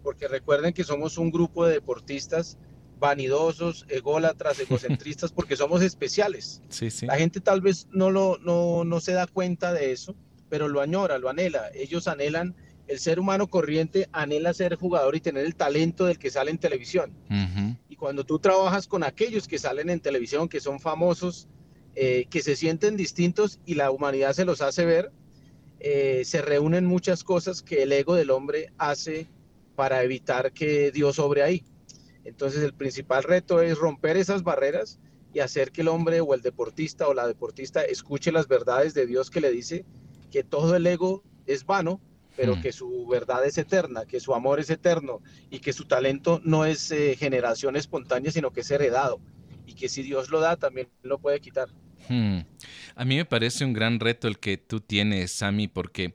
Porque 0.00 0.28
recuerden 0.28 0.72
que 0.72 0.84
somos 0.84 1.18
un 1.18 1.32
grupo 1.32 1.66
de 1.66 1.72
deportistas 1.72 2.56
vanidosos, 3.00 3.84
ególatras, 3.88 4.60
egocentristas, 4.60 5.32
porque 5.32 5.56
somos 5.56 5.82
especiales. 5.82 6.62
La 7.08 7.16
gente 7.16 7.40
tal 7.40 7.60
vez 7.60 7.88
no, 7.90 8.12
lo, 8.12 8.38
no, 8.38 8.84
no 8.84 9.00
se 9.00 9.10
da 9.10 9.26
cuenta 9.26 9.72
de 9.72 9.90
eso, 9.90 10.14
pero 10.48 10.68
lo 10.68 10.80
añora, 10.80 11.18
lo 11.18 11.28
anhela. 11.28 11.68
Ellos 11.74 12.06
anhelan, 12.06 12.54
el 12.86 13.00
ser 13.00 13.18
humano 13.18 13.48
corriente 13.48 14.08
anhela 14.12 14.54
ser 14.54 14.76
jugador 14.76 15.16
y 15.16 15.20
tener 15.20 15.46
el 15.46 15.56
talento 15.56 16.04
del 16.04 16.20
que 16.20 16.30
sale 16.30 16.52
en 16.52 16.58
televisión. 16.58 17.12
Y 17.88 17.96
cuando 17.96 18.22
tú 18.24 18.38
trabajas 18.38 18.86
con 18.86 19.02
aquellos 19.02 19.48
que 19.48 19.58
salen 19.58 19.90
en 19.90 19.98
televisión, 19.98 20.48
que 20.48 20.60
son 20.60 20.78
famosos, 20.78 21.48
eh, 21.96 22.26
que 22.30 22.42
se 22.42 22.56
sienten 22.56 22.96
distintos 22.96 23.58
y 23.66 23.74
la 23.74 23.90
humanidad 23.90 24.32
se 24.32 24.44
los 24.44 24.62
hace 24.62 24.84
ver, 24.84 25.10
eh, 25.80 26.22
se 26.24 26.40
reúnen 26.40 26.84
muchas 26.84 27.24
cosas 27.24 27.62
que 27.62 27.82
el 27.82 27.92
ego 27.92 28.14
del 28.14 28.30
hombre 28.30 28.72
hace 28.78 29.28
para 29.74 30.02
evitar 30.04 30.52
que 30.52 30.92
Dios 30.92 31.16
sobre 31.16 31.42
ahí. 31.42 31.64
Entonces 32.24 32.62
el 32.62 32.74
principal 32.74 33.24
reto 33.24 33.60
es 33.60 33.78
romper 33.78 34.16
esas 34.16 34.42
barreras 34.42 35.00
y 35.32 35.40
hacer 35.40 35.72
que 35.72 35.80
el 35.80 35.88
hombre 35.88 36.20
o 36.20 36.34
el 36.34 36.42
deportista 36.42 37.08
o 37.08 37.14
la 37.14 37.26
deportista 37.26 37.82
escuche 37.82 38.30
las 38.30 38.46
verdades 38.46 38.94
de 38.94 39.06
Dios 39.06 39.30
que 39.30 39.40
le 39.40 39.50
dice 39.50 39.84
que 40.30 40.44
todo 40.44 40.76
el 40.76 40.86
ego 40.86 41.24
es 41.46 41.64
vano, 41.64 42.00
pero 42.36 42.56
mm. 42.56 42.60
que 42.60 42.72
su 42.72 43.06
verdad 43.06 43.44
es 43.44 43.58
eterna, 43.58 44.04
que 44.04 44.20
su 44.20 44.34
amor 44.34 44.60
es 44.60 44.70
eterno 44.70 45.22
y 45.50 45.58
que 45.58 45.72
su 45.72 45.86
talento 45.86 46.40
no 46.44 46.66
es 46.66 46.90
eh, 46.92 47.16
generación 47.16 47.74
espontánea, 47.74 48.30
sino 48.30 48.52
que 48.52 48.60
es 48.60 48.70
heredado 48.70 49.20
y 49.70 49.74
que 49.74 49.88
si 49.88 50.02
Dios 50.02 50.30
lo 50.30 50.40
da 50.40 50.56
también 50.56 50.88
lo 51.02 51.18
puede 51.18 51.40
quitar. 51.40 51.68
Hmm. 52.08 52.40
A 52.96 53.04
mí 53.04 53.16
me 53.16 53.24
parece 53.24 53.64
un 53.64 53.72
gran 53.72 54.00
reto 54.00 54.26
el 54.26 54.38
que 54.38 54.56
tú 54.56 54.80
tienes, 54.80 55.30
Sami, 55.30 55.68
porque 55.68 56.14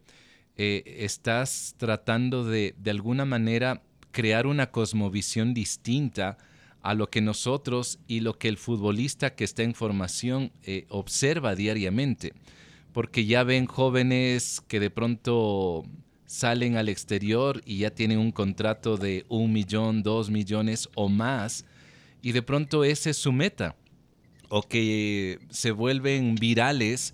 eh, 0.57 0.83
estás 0.99 1.75
tratando 1.77 2.43
de, 2.43 2.75
de 2.77 2.91
alguna 2.91 3.23
manera, 3.23 3.81
crear 4.11 4.45
una 4.45 4.71
cosmovisión 4.71 5.53
distinta 5.53 6.37
a 6.81 6.93
lo 6.93 7.09
que 7.09 7.21
nosotros 7.21 7.99
y 8.07 8.19
lo 8.19 8.37
que 8.37 8.49
el 8.49 8.57
futbolista 8.57 9.35
que 9.35 9.45
está 9.45 9.63
en 9.63 9.73
formación 9.73 10.51
eh, 10.63 10.85
observa 10.89 11.55
diariamente. 11.55 12.33
Porque 12.91 13.25
ya 13.25 13.43
ven 13.43 13.65
jóvenes 13.65 14.61
que 14.67 14.79
de 14.79 14.89
pronto 14.89 15.83
salen 16.25 16.75
al 16.75 16.89
exterior 16.89 17.61
y 17.65 17.79
ya 17.79 17.91
tienen 17.91 18.19
un 18.19 18.31
contrato 18.31 18.97
de 18.97 19.25
un 19.29 19.51
millón, 19.53 20.03
dos 20.03 20.29
millones 20.29 20.89
o 20.95 21.09
más, 21.09 21.65
y 22.25 22.31
de 22.31 22.41
pronto 22.41 22.83
esa 22.83 23.11
es 23.11 23.17
su 23.17 23.31
meta. 23.31 23.75
O 24.49 24.63
que 24.63 25.37
se 25.51 25.69
vuelven 25.69 26.33
virales 26.33 27.13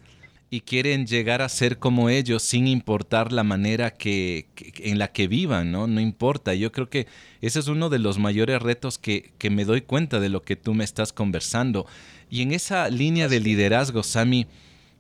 y 0.50 0.62
quieren 0.62 1.06
llegar 1.06 1.42
a 1.42 1.50
ser 1.50 1.80
como 1.80 2.08
ellos 2.08 2.44
sin 2.44 2.66
importar 2.66 3.34
la 3.34 3.44
manera 3.44 3.92
que, 3.92 4.48
en 4.78 5.00
la 5.00 5.12
que 5.12 5.28
vivan, 5.28 5.70
¿no? 5.70 5.86
No 5.86 6.00
importa. 6.00 6.54
Yo 6.54 6.72
creo 6.72 6.90
que 6.90 7.08
ese 7.42 7.60
es 7.60 7.68
uno 7.68 7.90
de 7.90 8.00
los 8.00 8.20
mayores 8.20 8.62
retos 8.62 8.98
que, 8.98 9.34
que 9.38 9.50
me 9.50 9.66
doy 9.66 9.82
cuenta 9.82 10.22
de 10.22 10.30
lo 10.30 10.44
que 10.44 10.56
tú 10.56 10.74
me 10.74 10.86
estás 10.86 11.12
conversando. 11.12 11.86
Y 12.30 12.42
en 12.42 12.54
esa 12.54 12.90
línea 12.90 13.28
de 13.28 13.42
liderazgo, 13.42 14.04
Sami, 14.04 14.48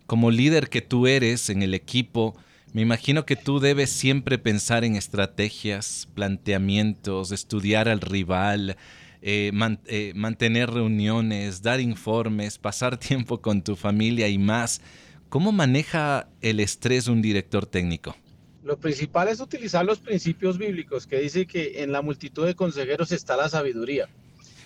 como 0.07 0.29
líder 0.29 0.67
que 0.67 0.81
tú 0.81 1.07
eres 1.07 1.49
en 1.49 1.61
el 1.61 1.73
equipo, 1.73 2.35
me 2.73 2.81
imagino 2.81 3.25
que 3.25 3.37
tú 3.37 3.61
debes 3.61 3.89
siempre 3.89 4.37
pensar 4.37 4.83
en 4.83 4.97
estrategias, 4.97 6.09
planteamientos, 6.15 7.31
estudiar 7.31 7.87
al 7.87 8.01
rival, 8.01 8.75
eh, 9.21 9.51
eh, 9.85 10.13
mantener 10.15 10.71
reuniones, 10.71 11.61
dar 11.61 11.79
informes, 11.79 12.57
pasar 12.57 12.97
tiempo 12.99 13.41
con 13.41 13.61
tu 13.61 13.75
familia 13.75 14.27
y 14.27 14.37
más. 14.37 14.81
¿Cómo 15.29 15.51
maneja 15.51 16.27
el 16.41 16.59
estrés 16.59 17.07
un 17.07 17.21
director 17.21 17.65
técnico? 17.65 18.15
Lo 18.63 18.77
principal 18.77 19.27
es 19.27 19.39
utilizar 19.39 19.85
los 19.85 19.99
principios 19.99 20.57
bíblicos 20.57 21.07
que 21.07 21.19
dice 21.19 21.45
que 21.45 21.83
en 21.83 21.91
la 21.91 22.01
multitud 22.01 22.45
de 22.45 22.55
consejeros 22.55 23.11
está 23.11 23.35
la 23.35 23.49
sabiduría. 23.49 24.07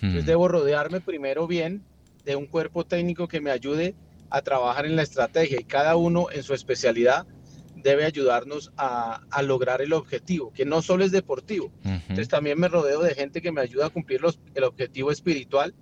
Entonces 0.02 0.24
hmm. 0.24 0.26
debo 0.26 0.48
rodearme 0.48 1.00
primero 1.00 1.46
bien 1.46 1.82
de 2.24 2.36
un 2.36 2.46
cuerpo 2.46 2.84
técnico 2.84 3.28
que 3.28 3.40
me 3.40 3.50
ayude 3.50 3.94
a 4.28 4.42
trabajar 4.42 4.86
en 4.86 4.96
la 4.96 5.02
estrategia 5.02 5.60
y 5.60 5.64
cada 5.64 5.96
uno 5.96 6.26
en 6.30 6.42
su 6.42 6.52
especialidad 6.52 7.26
debe 7.86 8.04
ayudarnos 8.04 8.72
a, 8.76 9.20
lograr 9.42 9.80
el 9.80 9.92
objetivo, 9.92 10.52
que 10.52 10.64
no 10.64 10.82
solo 10.82 11.04
es 11.04 11.12
deportivo. 11.12 11.70
Entonces 11.84 12.28
también 12.28 12.58
me 12.58 12.66
rodeo 12.66 13.00
de 13.00 13.14
gente 13.14 13.40
que 13.40 13.52
me 13.52 13.60
ayuda 13.60 13.86
a 13.86 13.90
cumplir 13.90 14.20
el 14.54 14.64
objetivo 14.64 15.12
espiritual 15.12 15.72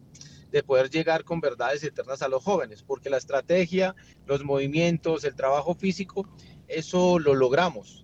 de 0.53 0.63
poder 0.63 0.91
llegar 0.91 1.25
con 1.25 1.41
verdades 1.41 1.83
eternas 1.83 2.21
a 2.21 2.29
los 2.29 2.45
jóvenes, 2.45 2.83
porque 2.83 3.09
la 3.09 3.17
estrategia, 3.17 3.97
los 4.27 4.45
movimientos, 4.45 5.25
el 5.25 5.35
trabajo 5.35 5.75
físico, 5.75 6.29
eso 6.69 7.19
lo 7.19 7.35
logramos. 7.35 8.03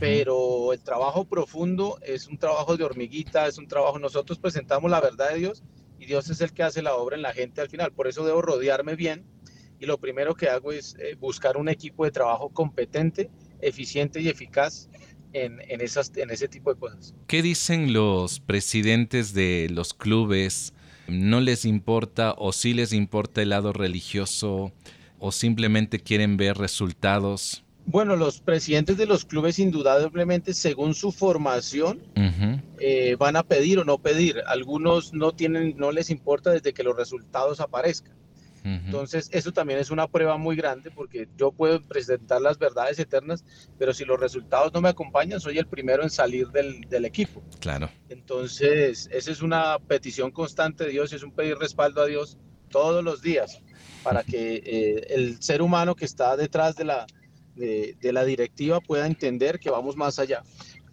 Pero 0.00 0.72
el 0.72 0.80
trabajo 0.82 1.26
profundo 1.26 1.98
es 2.00 2.26
un 2.26 2.38
trabajo 2.38 2.78
de 2.78 2.84
hormiguita, 2.84 3.46
es 3.46 3.58
un 3.58 3.68
trabajo, 3.68 3.98
nosotros 3.98 4.38
presentamos 4.38 4.90
la 4.90 5.00
verdad 5.00 5.30
de 5.30 5.38
Dios 5.40 5.62
y 5.98 6.06
Dios 6.06 6.30
es 6.30 6.40
el 6.40 6.54
que 6.54 6.62
hace 6.62 6.80
la 6.80 6.94
obra 6.94 7.16
en 7.16 7.22
la 7.22 7.34
gente 7.34 7.60
al 7.60 7.68
final. 7.68 7.92
Por 7.92 8.06
eso 8.08 8.24
debo 8.24 8.40
rodearme 8.40 8.96
bien 8.96 9.26
y 9.80 9.86
lo 9.86 9.98
primero 9.98 10.34
que 10.34 10.48
hago 10.48 10.72
es 10.72 10.96
eh, 10.98 11.16
buscar 11.18 11.56
un 11.56 11.68
equipo 11.68 12.04
de 12.04 12.10
trabajo 12.10 12.48
competente, 12.48 13.30
eficiente 13.60 14.20
y 14.20 14.28
eficaz 14.28 14.88
en, 15.32 15.60
en, 15.68 15.80
esas, 15.80 16.12
en 16.16 16.30
ese 16.30 16.48
tipo 16.48 16.72
de 16.72 16.78
cosas. 16.78 17.14
¿Qué 17.26 17.42
dicen 17.42 17.92
los 17.92 18.40
presidentes 18.40 19.34
de 19.34 19.68
los 19.70 19.94
clubes 19.94 20.72
no 21.08 21.40
les 21.40 21.64
importa 21.64 22.34
o 22.38 22.52
sí 22.52 22.72
les 22.74 22.92
importa 22.92 23.42
el 23.42 23.50
lado 23.50 23.72
religioso 23.72 24.72
o 25.18 25.32
simplemente 25.32 26.00
quieren 26.00 26.36
ver 26.36 26.56
resultados. 26.58 27.64
Bueno, 27.86 28.16
los 28.16 28.40
presidentes 28.40 28.96
de 28.96 29.06
los 29.06 29.26
clubes 29.26 29.58
indudablemente, 29.58 30.54
según 30.54 30.94
su 30.94 31.12
formación, 31.12 32.00
eh, 32.78 33.16
van 33.18 33.36
a 33.36 33.42
pedir 33.42 33.78
o 33.78 33.84
no 33.84 33.98
pedir. 33.98 34.42
Algunos 34.46 35.12
no 35.12 35.32
tienen, 35.32 35.74
no 35.76 35.92
les 35.92 36.08
importa 36.08 36.50
desde 36.50 36.72
que 36.72 36.82
los 36.82 36.96
resultados 36.96 37.60
aparezcan. 37.60 38.14
Entonces, 38.64 39.28
eso 39.30 39.52
también 39.52 39.78
es 39.78 39.90
una 39.90 40.08
prueba 40.08 40.38
muy 40.38 40.56
grande 40.56 40.90
porque 40.90 41.28
yo 41.36 41.52
puedo 41.52 41.82
presentar 41.82 42.40
las 42.40 42.58
verdades 42.58 42.98
eternas, 42.98 43.44
pero 43.78 43.92
si 43.92 44.06
los 44.06 44.18
resultados 44.18 44.72
no 44.72 44.80
me 44.80 44.88
acompañan, 44.88 45.38
soy 45.38 45.58
el 45.58 45.66
primero 45.66 46.02
en 46.02 46.08
salir 46.08 46.48
del, 46.48 47.04
equipo. 47.04 47.42
Claro. 47.60 47.90
Entonces, 48.08 49.10
esa 49.12 49.30
es 49.30 49.42
una 49.42 49.78
petición 49.78 50.30
constante 50.30 50.84
de 50.84 50.90
Dios, 50.90 51.12
es 51.12 51.22
un 51.22 51.32
pedir 51.32 51.58
respaldo 51.58 52.00
a 52.00 52.06
Dios 52.06 52.38
todos 52.70 53.04
los 53.04 53.20
días 53.20 53.60
para 54.02 54.24
que 54.24 54.62
eh, 54.64 55.06
el 55.10 55.42
ser 55.42 55.60
humano 55.60 55.94
que 55.94 56.06
está 56.06 56.34
detrás 56.34 56.74
de 56.74 56.84
la, 56.84 57.06
de, 57.54 58.12
la 58.12 58.24
directiva 58.24 58.80
pueda 58.80 59.06
entender 59.06 59.58
que 59.58 59.68
vamos 59.68 59.94
más 59.94 60.18
allá. 60.18 60.42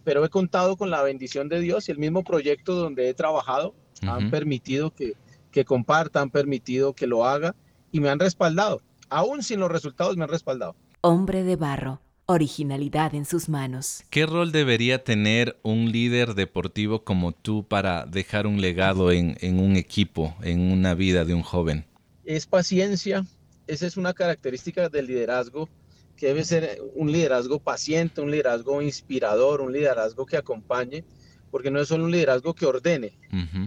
Pero 0.04 0.26
he 0.26 0.30
contado 0.30 0.76
con 0.76 0.90
la 0.90 1.04
bendición 1.04 1.48
de 1.48 1.62
Dios 1.62 1.88
y 1.88 1.94
el 1.94 2.00
mismo 2.00 2.24
proyecto 2.24 2.76
donde 2.76 3.08
he 3.08 3.14
trabajado 3.14 3.76
han 4.02 4.32
permitido 4.32 4.92
que, 4.94 5.14
que 5.52 5.66
comparta, 5.66 6.22
han 6.22 6.30
permitido 6.30 6.94
que 6.94 7.08
lo 7.08 7.26
haga 7.26 7.56
y 7.92 8.00
me 8.00 8.10
han 8.10 8.20
respaldado. 8.20 8.82
Aún 9.10 9.44
sin 9.44 9.60
los 9.60 9.72
resultados 9.72 10.18
me 10.18 10.24
han 10.24 10.30
respaldado. 10.30 10.76
Hombre 11.02 11.44
de 11.44 11.56
barro, 11.56 12.02
originalidad 12.26 13.14
en 13.14 13.26
sus 13.26 13.50
manos. 13.50 14.04
¿Qué 14.10 14.26
rol 14.26 14.52
debería 14.52 15.04
tener 15.04 15.60
un 15.64 15.92
líder 15.92 16.34
deportivo 16.34 17.04
como 17.04 17.34
tú 17.34 17.68
para 17.68 18.06
dejar 18.06 18.48
un 18.48 18.62
legado 18.62 19.12
en, 19.12 19.38
en 19.42 19.60
un 19.60 19.76
equipo, 19.76 20.36
en 20.42 20.72
una 20.72 20.94
vida 20.94 21.26
de 21.26 21.34
un 21.34 21.44
joven? 21.44 21.86
Es 22.24 22.46
paciencia, 22.46 23.26
esa 23.68 23.88
es 23.88 23.98
una 23.98 24.14
característica 24.14 24.90
del 24.90 25.08
liderazgo 25.08 25.68
que 26.16 26.28
debe 26.28 26.44
ser 26.44 26.80
un 26.94 27.12
liderazgo 27.12 27.60
paciente, 27.60 28.22
un 28.22 28.30
liderazgo 28.30 28.82
inspirador, 28.82 29.60
un 29.60 29.74
liderazgo 29.74 30.26
que 30.26 30.38
acompañe, 30.38 31.04
porque 31.52 31.70
no 31.70 31.80
es 31.80 31.90
solo 31.90 32.06
un 32.06 32.12
liderazgo 32.12 32.54
que 32.54 32.66
ordene, 32.66 33.12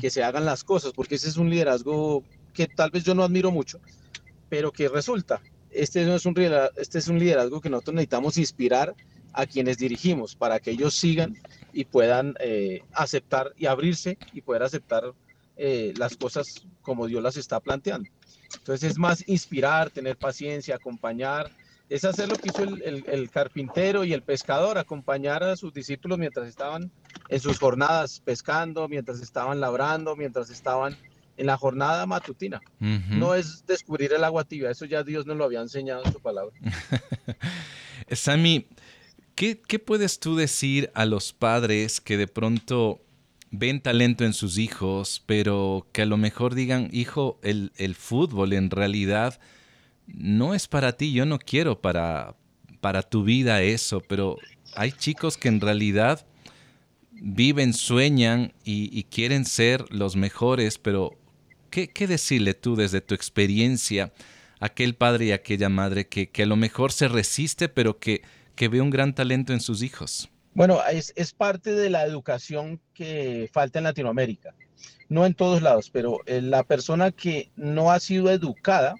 que 0.01 0.11
se 0.11 0.25
hagan 0.25 0.45
las 0.45 0.65
cosas, 0.65 0.93
porque 0.93 1.17
ese 1.17 1.29
es 1.29 1.37
un 1.37 1.51
liderazgo 1.51 2.25
que 2.53 2.67
tal 2.67 2.91
vez 2.91 3.05
yo 3.05 3.15
no 3.15 3.23
admiro 3.23 3.51
mucho, 3.51 3.79
pero 4.49 4.73
que 4.73 4.89
resulta. 4.89 5.41
Este, 5.71 6.05
no 6.05 6.15
es, 6.15 6.25
un, 6.25 6.35
este 6.77 6.99
es 6.99 7.09
un 7.09 7.19
liderazgo 7.19 7.61
que 7.61 7.69
nosotros 7.69 7.95
necesitamos 7.95 8.39
inspirar 8.39 8.95
a 9.33 9.47
quienes 9.47 9.79
dirigimos 9.79 10.37
para 10.37 10.61
que 10.61 10.71
ellos 10.71 10.95
sigan 10.95 11.37
y 11.73 11.85
puedan 11.85 12.35
eh, 12.41 12.83
aceptar 12.93 13.53
y 13.57 13.67
abrirse 13.67 14.17
y 14.33 14.41
poder 14.41 14.63
aceptar 14.63 15.13
eh, 15.57 15.93
las 15.97 16.17
cosas 16.17 16.67
como 16.83 17.07
Dios 17.07 17.23
las 17.23 17.37
está 17.37 17.61
planteando. 17.61 18.09
Entonces 18.57 18.93
es 18.93 18.99
más 18.99 19.29
inspirar, 19.29 19.91
tener 19.91 20.17
paciencia, 20.17 20.77
acompañar, 20.77 21.51
es 21.89 22.05
hacer 22.05 22.29
lo 22.29 22.37
que 22.37 22.49
hizo 22.49 22.63
el, 22.63 23.31
carpintero 23.31 24.05
y 24.05 24.13
el 24.13 24.23
pescador, 24.23 24.79
acompañar 24.79 25.43
a 25.43 25.57
sus 25.57 25.73
discípulos 25.73 26.19
mientras 26.19 26.49
estaban 26.49 26.91
en 27.29 27.41
sus 27.41 27.59
jornadas 27.59 28.21
pescando, 28.25 28.89
mientras 28.89 29.21
estaban 29.21 29.61
labrando, 29.61 30.17
mientras 30.17 30.51
estaban 30.51 30.97
en 31.37 31.47
la 31.47 31.57
jornada 31.57 32.07
matutina. 32.07 32.61
No 32.79 33.35
es 33.35 33.67
descubrir 33.67 34.13
el 34.13 34.25
agua 34.25 34.45
tibia, 34.45 34.71
eso 34.71 34.85
ya 34.87 35.03
Dios 35.03 35.27
nos 35.27 35.37
lo 35.37 35.45
había 35.45 35.61
enseñado 35.61 36.03
en 36.05 36.13
su 36.13 36.21
palabra. 36.21 36.55
Sammy, 38.11 38.67
¿qué, 39.35 39.61
¿qué 39.61 39.79
puedes 39.79 40.21
tú 40.21 40.37
decir 40.37 40.91
a 40.95 41.05
los 41.05 41.33
padres 41.33 42.01
que 42.01 42.17
de 42.17 42.29
pronto 42.29 43.01
ven 43.51 43.81
talento 43.81 44.25
en 44.25 44.33
sus 44.33 44.59
hijos, 44.59 45.23
pero 45.27 45.87
que 45.93 46.03
a 46.03 46.07
lo 46.07 46.17
mejor 46.17 46.55
digan, 46.55 46.89
hijo, 46.93 47.39
el, 47.43 47.73
el 47.77 47.95
fútbol 47.95 48.53
en 48.53 48.71
realidad 48.71 49.39
no 50.07 50.55
es 50.55 50.69
para 50.69 50.93
ti, 50.93 51.13
yo 51.13 51.27
no 51.27 51.39
quiero 51.39 51.81
para, 51.81 52.37
para 52.81 53.03
tu 53.03 53.25
vida 53.25 53.63
eso, 53.63 54.01
pero 54.01 54.37
hay 54.75 54.93
chicos 54.93 55.37
que 55.37 55.49
en 55.49 55.61
realidad 55.61 56.27
viven, 57.13 57.73
sueñan 57.73 58.53
y, 58.65 59.05
quieren 59.05 59.45
ser 59.45 59.85
los 59.91 60.17
mejores, 60.17 60.79
pero 60.79 61.13
¿qué, 61.71 61.89
decirle 62.07 62.55
tú 62.55 62.77
desde 62.77 63.01
tu 63.01 63.15
experiencia 63.15 64.13
a 64.61 64.67
aquel 64.67 64.95
padre 64.95 65.27
y 65.27 65.33
aquella 65.33 65.69
madre 65.69 66.07
que, 66.07 66.31
a 66.43 66.47
lo 66.47 66.57
mejor 66.57 66.93
se 66.93 67.09
resiste, 67.09 67.69
pero 67.69 67.99
que, 67.99 68.23
que 68.57 68.69
ve 68.69 68.81
un 68.81 68.91
gran 68.91 69.15
talento 69.15 69.53
en 69.53 69.61
sus 69.61 69.83
hijos? 69.83 70.29
Bueno, 70.55 70.81
es, 70.91 71.13
es, 71.17 71.33
parte 71.33 71.73
de 71.73 71.91
la 71.91 72.05
educación 72.05 72.81
que 72.93 73.49
falta 73.53 73.79
en 73.79 73.85
Latinoamérica. 73.85 74.55
No 75.09 75.27
en 75.27 75.35
todos 75.35 75.63
lados, 75.63 75.91
pero 75.91 76.21
eh, 76.27 76.41
la 76.41 76.63
persona 76.63 77.11
que 77.11 77.51
no 77.57 77.91
ha 77.91 78.01
sido 78.01 78.31
educada 78.31 78.95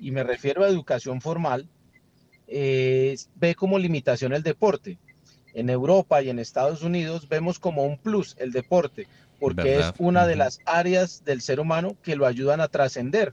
y 0.00 0.10
me 0.10 0.22
refiero 0.22 0.64
a 0.64 0.68
educación 0.68 1.20
formal, 1.20 1.68
eh, 2.48 3.16
ve 3.34 3.54
como 3.54 3.78
limitación 3.78 4.32
el 4.32 4.42
deporte. 4.42 4.98
En 5.54 5.70
Europa 5.70 6.22
y 6.22 6.28
en 6.28 6.38
Estados 6.38 6.82
Unidos 6.82 7.28
vemos 7.28 7.58
como 7.58 7.84
un 7.84 7.96
plus 7.96 8.36
el 8.38 8.52
deporte, 8.52 9.06
porque 9.40 9.78
es 9.78 9.92
una 9.98 10.26
de 10.26 10.36
las 10.36 10.60
áreas 10.66 11.24
del 11.24 11.40
ser 11.40 11.60
humano 11.60 11.96
que 12.02 12.16
lo 12.16 12.26
ayudan 12.26 12.60
a 12.60 12.68
trascender. 12.68 13.32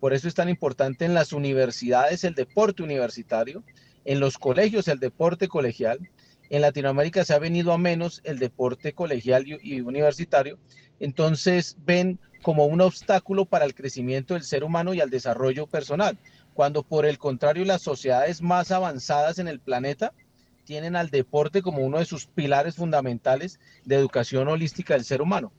Por 0.00 0.12
eso 0.12 0.28
es 0.28 0.34
tan 0.34 0.48
importante 0.48 1.04
en 1.04 1.14
las 1.14 1.32
universidades 1.32 2.24
el 2.24 2.34
deporte 2.34 2.82
universitario, 2.82 3.62
en 4.04 4.20
los 4.20 4.36
colegios 4.38 4.88
el 4.88 5.00
deporte 5.00 5.48
colegial. 5.48 5.98
En 6.50 6.62
Latinoamérica 6.62 7.24
se 7.24 7.34
ha 7.34 7.38
venido 7.38 7.72
a 7.72 7.78
menos 7.78 8.20
el 8.24 8.38
deporte 8.38 8.92
colegial 8.92 9.44
y 9.46 9.80
universitario. 9.80 10.58
Entonces 11.00 11.76
ven 11.84 12.18
como 12.42 12.66
un 12.66 12.80
obstáculo 12.80 13.44
para 13.44 13.64
el 13.64 13.74
crecimiento 13.74 14.34
del 14.34 14.44
ser 14.44 14.64
humano 14.64 14.94
y 14.94 15.00
al 15.00 15.10
desarrollo 15.10 15.66
personal, 15.66 16.18
cuando 16.54 16.82
por 16.82 17.04
el 17.04 17.18
contrario 17.18 17.64
las 17.64 17.82
sociedades 17.82 18.40
más 18.40 18.70
avanzadas 18.70 19.38
en 19.38 19.48
el 19.48 19.60
planeta 19.60 20.12
tienen 20.64 20.96
al 20.96 21.10
deporte 21.10 21.62
como 21.62 21.78
uno 21.78 21.98
de 21.98 22.04
sus 22.04 22.26
pilares 22.26 22.74
fundamentales 22.74 23.60
de 23.84 23.96
educación 23.96 24.48
holística 24.48 24.94
del 24.94 25.04
ser 25.04 25.22
humano. 25.22 25.52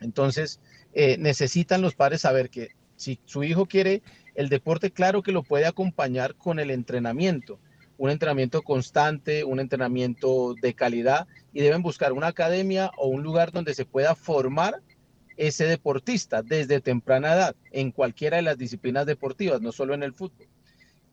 Entonces, 0.00 0.60
eh, 0.94 1.16
necesitan 1.18 1.82
los 1.82 1.94
padres 1.94 2.22
saber 2.22 2.48
que 2.48 2.70
si 2.96 3.20
su 3.26 3.44
hijo 3.44 3.66
quiere 3.66 4.02
el 4.34 4.48
deporte, 4.48 4.90
claro 4.90 5.22
que 5.22 5.32
lo 5.32 5.42
puede 5.42 5.66
acompañar 5.66 6.34
con 6.34 6.58
el 6.58 6.70
entrenamiento, 6.70 7.60
un 7.98 8.10
entrenamiento 8.10 8.62
constante, 8.62 9.44
un 9.44 9.60
entrenamiento 9.60 10.54
de 10.62 10.72
calidad 10.72 11.26
y 11.52 11.60
deben 11.60 11.82
buscar 11.82 12.12
una 12.12 12.28
academia 12.28 12.92
o 12.96 13.08
un 13.08 13.22
lugar 13.22 13.52
donde 13.52 13.74
se 13.74 13.84
pueda 13.84 14.14
formar 14.14 14.80
ese 15.36 15.64
deportista 15.66 16.42
desde 16.42 16.80
temprana 16.80 17.34
edad 17.34 17.56
en 17.72 17.90
cualquiera 17.90 18.36
de 18.36 18.44
las 18.44 18.56
disciplinas 18.56 19.04
deportivas, 19.04 19.60
no 19.60 19.72
solo 19.72 19.94
en 19.94 20.04
el 20.04 20.14
fútbol. 20.14 20.46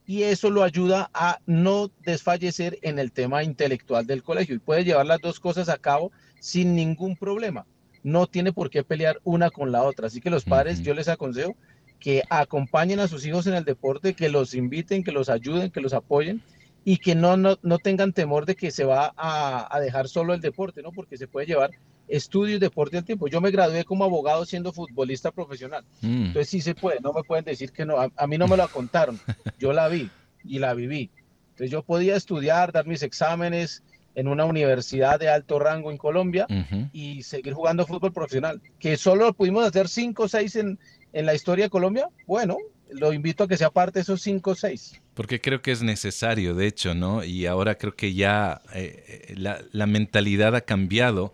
Y 0.08 0.24
eso 0.24 0.52
lo 0.52 0.62
ayuda 0.62 1.10
a 1.14 1.40
no 1.48 1.90
desfallecer 2.04 2.78
en 2.84 3.00
el 3.00 3.12
tema 3.12 3.44
intelectual 3.44 4.06
del 4.06 4.22
colegio 4.22 4.56
y 4.56 4.60
puede 4.60 4.84
llevar 4.84 5.08
las 5.08 5.20
dos 5.20 5.40
cosas 5.40 5.68
a 5.68 5.78
cabo 5.78 6.12
sin 6.40 6.76
ningún 6.76 7.16
problema. 7.16 7.66
No 8.04 8.28
tiene 8.28 8.54
por 8.54 8.70
qué 8.70 8.84
pelear 8.84 9.20
una 9.24 9.50
con 9.50 9.72
la 9.72 9.82
otra. 9.82 10.06
Así 10.06 10.22
que 10.22 10.30
los 10.30 10.44
padres, 10.44 10.82
yo 10.82 10.94
les 10.94 11.08
aconsejo 11.08 11.56
que 12.00 12.22
acompañen 12.30 13.00
a 13.00 13.08
sus 13.08 13.26
hijos 13.26 13.48
en 13.48 13.56
el 13.56 13.66
deporte, 13.66 14.14
que 14.14 14.30
los 14.30 14.54
inviten, 14.54 15.04
que 15.04 15.12
los 15.12 15.28
ayuden, 15.28 15.72
que 15.72 15.82
los 15.82 15.94
apoyen 15.94 16.44
y 16.88 16.98
que 16.98 17.16
no, 17.16 17.36
no, 17.36 17.80
tengan 17.80 18.14
temor 18.14 18.46
de 18.46 18.56
que 18.56 18.70
se 18.70 18.86
va 18.86 19.12
a, 19.18 19.76
a, 19.76 19.80
dejar 19.80 20.08
solo 20.08 20.36
el 20.36 20.40
deporte, 20.40 20.84
¿no? 20.84 20.92
Porque 20.92 21.18
se 21.18 21.28
puede 21.28 21.48
llevar 21.48 21.72
estudio 22.08 22.56
y 22.56 22.60
deporte 22.60 22.98
al 22.98 23.04
tiempo. 23.04 23.28
Yo 23.28 23.42
me 23.42 23.50
gradué 23.50 23.84
como 23.84 24.04
abogado 24.04 24.46
siendo 24.46 24.72
futbolista 24.72 25.32
profesional. 25.32 25.84
Mm. 26.02 26.28
Entonces 26.28 26.50
sí 26.50 26.62
se 26.62 26.76
puede, 26.76 27.00
no 27.00 27.12
me 27.12 27.24
pueden 27.24 27.44
decir 27.44 27.72
que 27.72 27.86
no. 27.86 27.98
A, 28.00 28.28
mí 28.28 28.38
no 28.38 28.48
me 28.48 28.56
lo 28.56 28.68
contaron, 28.70 29.20
yo 29.60 29.74
la 29.74 29.88
vi 29.88 30.12
y 30.44 30.60
la 30.60 30.76
viví. 30.76 31.10
Entonces 31.50 31.72
yo 31.72 31.82
podía 31.82 32.16
estudiar, 32.16 32.72
dar 32.72 32.86
mis 32.86 33.02
exámenes 33.02 33.82
en 34.14 34.28
una 34.28 34.46
universidad 34.46 35.20
de 35.20 35.30
alto 35.30 35.58
rango 35.58 35.92
en 35.92 35.98
Colombia 35.98 36.48
y 36.94 37.24
seguir 37.24 37.54
jugando 37.54 37.86
fútbol 37.88 38.14
profesional. 38.14 38.62
Que 38.80 38.96
solo 38.96 39.34
pudimos 39.34 39.66
hacer 39.66 39.90
cinco 39.90 40.24
o 40.24 40.28
seis 40.28 40.56
en, 40.56 40.78
en 41.14 41.26
la 41.26 41.34
historia 41.34 41.66
de 41.66 41.70
Colombia, 41.70 42.10
bueno, 42.28 42.58
lo 42.92 43.12
invito 43.12 43.44
a 43.44 43.48
que 43.48 43.58
sea 43.58 43.72
parte 43.72 44.00
de 44.00 44.04
esos 44.04 44.22
cinco 44.22 44.52
o 44.52 44.56
seis. 44.56 45.02
Porque 45.16 45.42
creo 45.42 45.62
que 45.64 45.72
es 45.72 45.82
necesario, 45.82 46.54
de 46.54 46.68
hecho, 46.68 46.94
¿no? 46.94 47.24
Y 47.24 47.48
ahora 47.48 47.76
creo 47.76 47.96
que 47.96 48.14
ya 48.14 48.62
eh, 48.74 49.26
eh, 49.30 49.36
la, 49.36 49.64
la 49.72 49.88
mentalidad 49.88 50.56
ha 50.56 50.62
cambiado 50.62 51.34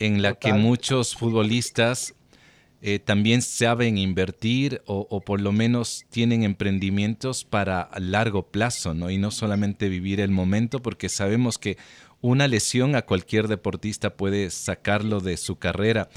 en 0.00 0.22
la 0.22 0.34
que 0.34 0.52
muchos 0.52 1.14
futbolistas 1.14 2.14
eh, 2.82 2.98
también 2.98 3.42
saben 3.42 3.98
invertir 3.98 4.80
o, 4.86 5.20
por 5.20 5.42
lo 5.42 5.52
menos 5.52 6.06
tienen 6.08 6.42
emprendimientos 6.44 7.44
para 7.44 7.90
largo 7.98 8.50
plazo, 8.50 8.94
¿no? 8.94 9.10
Y 9.10 9.18
no 9.18 9.30
solamente 9.30 9.90
vivir 9.90 10.18
el 10.18 10.30
momento, 10.30 10.80
porque 10.80 11.10
sabemos 11.10 11.58
que 11.58 11.76
una 12.22 12.48
lesión 12.48 12.96
a 12.96 13.02
cualquier 13.02 13.48
deportista 13.48 14.16
puede 14.16 14.48
sacarlo 14.48 15.20
de 15.20 15.36
su 15.36 15.56
carrera. 15.56 16.08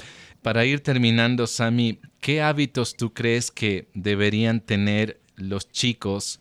Para 0.41 0.65
ir 0.65 0.79
terminando, 0.79 1.47
Sami, 1.47 1.99
¿qué 2.21 2.41
hábitos 2.41 2.95
tú 2.95 3.13
crees 3.13 3.51
que 3.51 3.89
deberían 3.93 4.61
tener 4.61 5.19
los 5.35 5.69
chicos 5.69 6.39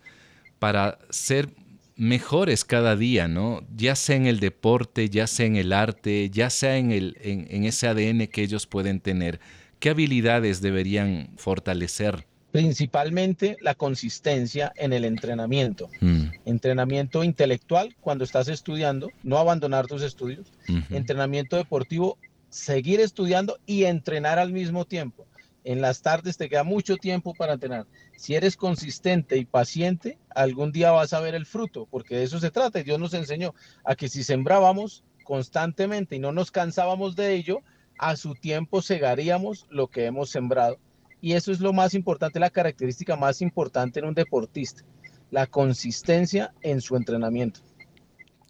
para 0.62 0.96
ser 1.10 1.48
mejores 1.96 2.64
cada 2.64 2.94
día, 2.94 3.26
¿no? 3.26 3.66
Ya 3.74 3.96
sea 3.96 4.14
en 4.14 4.26
el 4.26 4.38
deporte, 4.38 5.08
ya 5.08 5.26
sea 5.26 5.46
en 5.46 5.56
el 5.56 5.72
arte, 5.72 6.30
ya 6.30 6.50
sea 6.50 6.78
en, 6.78 6.92
el, 6.92 7.16
en, 7.20 7.64
ese 7.64 7.88
ADN 7.88 8.28
que 8.28 8.44
ellos 8.44 8.68
pueden 8.68 9.00
tener. 9.00 9.40
¿Qué 9.80 9.90
habilidades 9.90 10.60
deberían 10.60 11.30
fortalecer? 11.36 12.28
Principalmente 12.52 13.56
la 13.60 13.74
consistencia 13.74 14.72
en 14.76 14.92
el 14.92 15.04
entrenamiento. 15.04 15.88
Mm. 16.00 16.26
Entrenamiento 16.44 17.24
intelectual 17.24 17.96
cuando 18.00 18.22
estás 18.22 18.46
estudiando, 18.46 19.10
no 19.24 19.38
abandonar 19.38 19.88
tus 19.88 20.02
estudios. 20.02 20.46
Entrenamiento 20.90 21.56
deportivo, 21.56 22.18
seguir 22.50 23.00
estudiando 23.00 23.58
y 23.66 23.82
entrenar 23.82 24.38
al 24.38 24.52
mismo 24.52 24.84
tiempo. 24.84 25.26
En 25.64 25.80
las 25.80 26.02
tardes 26.02 26.36
te 26.36 26.48
queda 26.48 26.64
mucho 26.64 26.96
tiempo 26.96 27.34
para 27.34 27.54
entrenar. 27.54 27.86
Si 28.16 28.34
eres 28.34 28.56
consistente 28.56 29.36
y 29.36 29.44
paciente, 29.44 30.18
algún 30.34 30.72
día 30.72 30.90
vas 30.90 31.12
a 31.12 31.20
ver 31.20 31.34
el 31.34 31.46
fruto, 31.46 31.86
porque 31.90 32.16
de 32.16 32.24
eso 32.24 32.40
se 32.40 32.50
trata. 32.50 32.82
Dios 32.82 32.98
nos 32.98 33.14
enseñó 33.14 33.54
a 33.84 33.94
que 33.94 34.08
si 34.08 34.24
sembrábamos 34.24 35.04
constantemente 35.24 36.16
y 36.16 36.18
no 36.18 36.32
nos 36.32 36.50
cansábamos 36.50 37.14
de 37.14 37.34
ello, 37.34 37.60
a 37.98 38.16
su 38.16 38.34
tiempo 38.34 38.82
segaríamos 38.82 39.66
lo 39.70 39.88
que 39.88 40.06
hemos 40.06 40.30
sembrado. 40.30 40.78
Y 41.20 41.34
eso 41.34 41.52
es 41.52 41.60
lo 41.60 41.72
más 41.72 41.94
importante, 41.94 42.40
la 42.40 42.50
característica 42.50 43.14
más 43.14 43.40
importante 43.40 44.00
en 44.00 44.06
un 44.06 44.14
deportista, 44.14 44.82
la 45.30 45.46
consistencia 45.46 46.52
en 46.62 46.80
su 46.80 46.96
entrenamiento. 46.96 47.60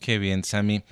Qué 0.00 0.18
bien, 0.18 0.42
Sammy. 0.42 0.82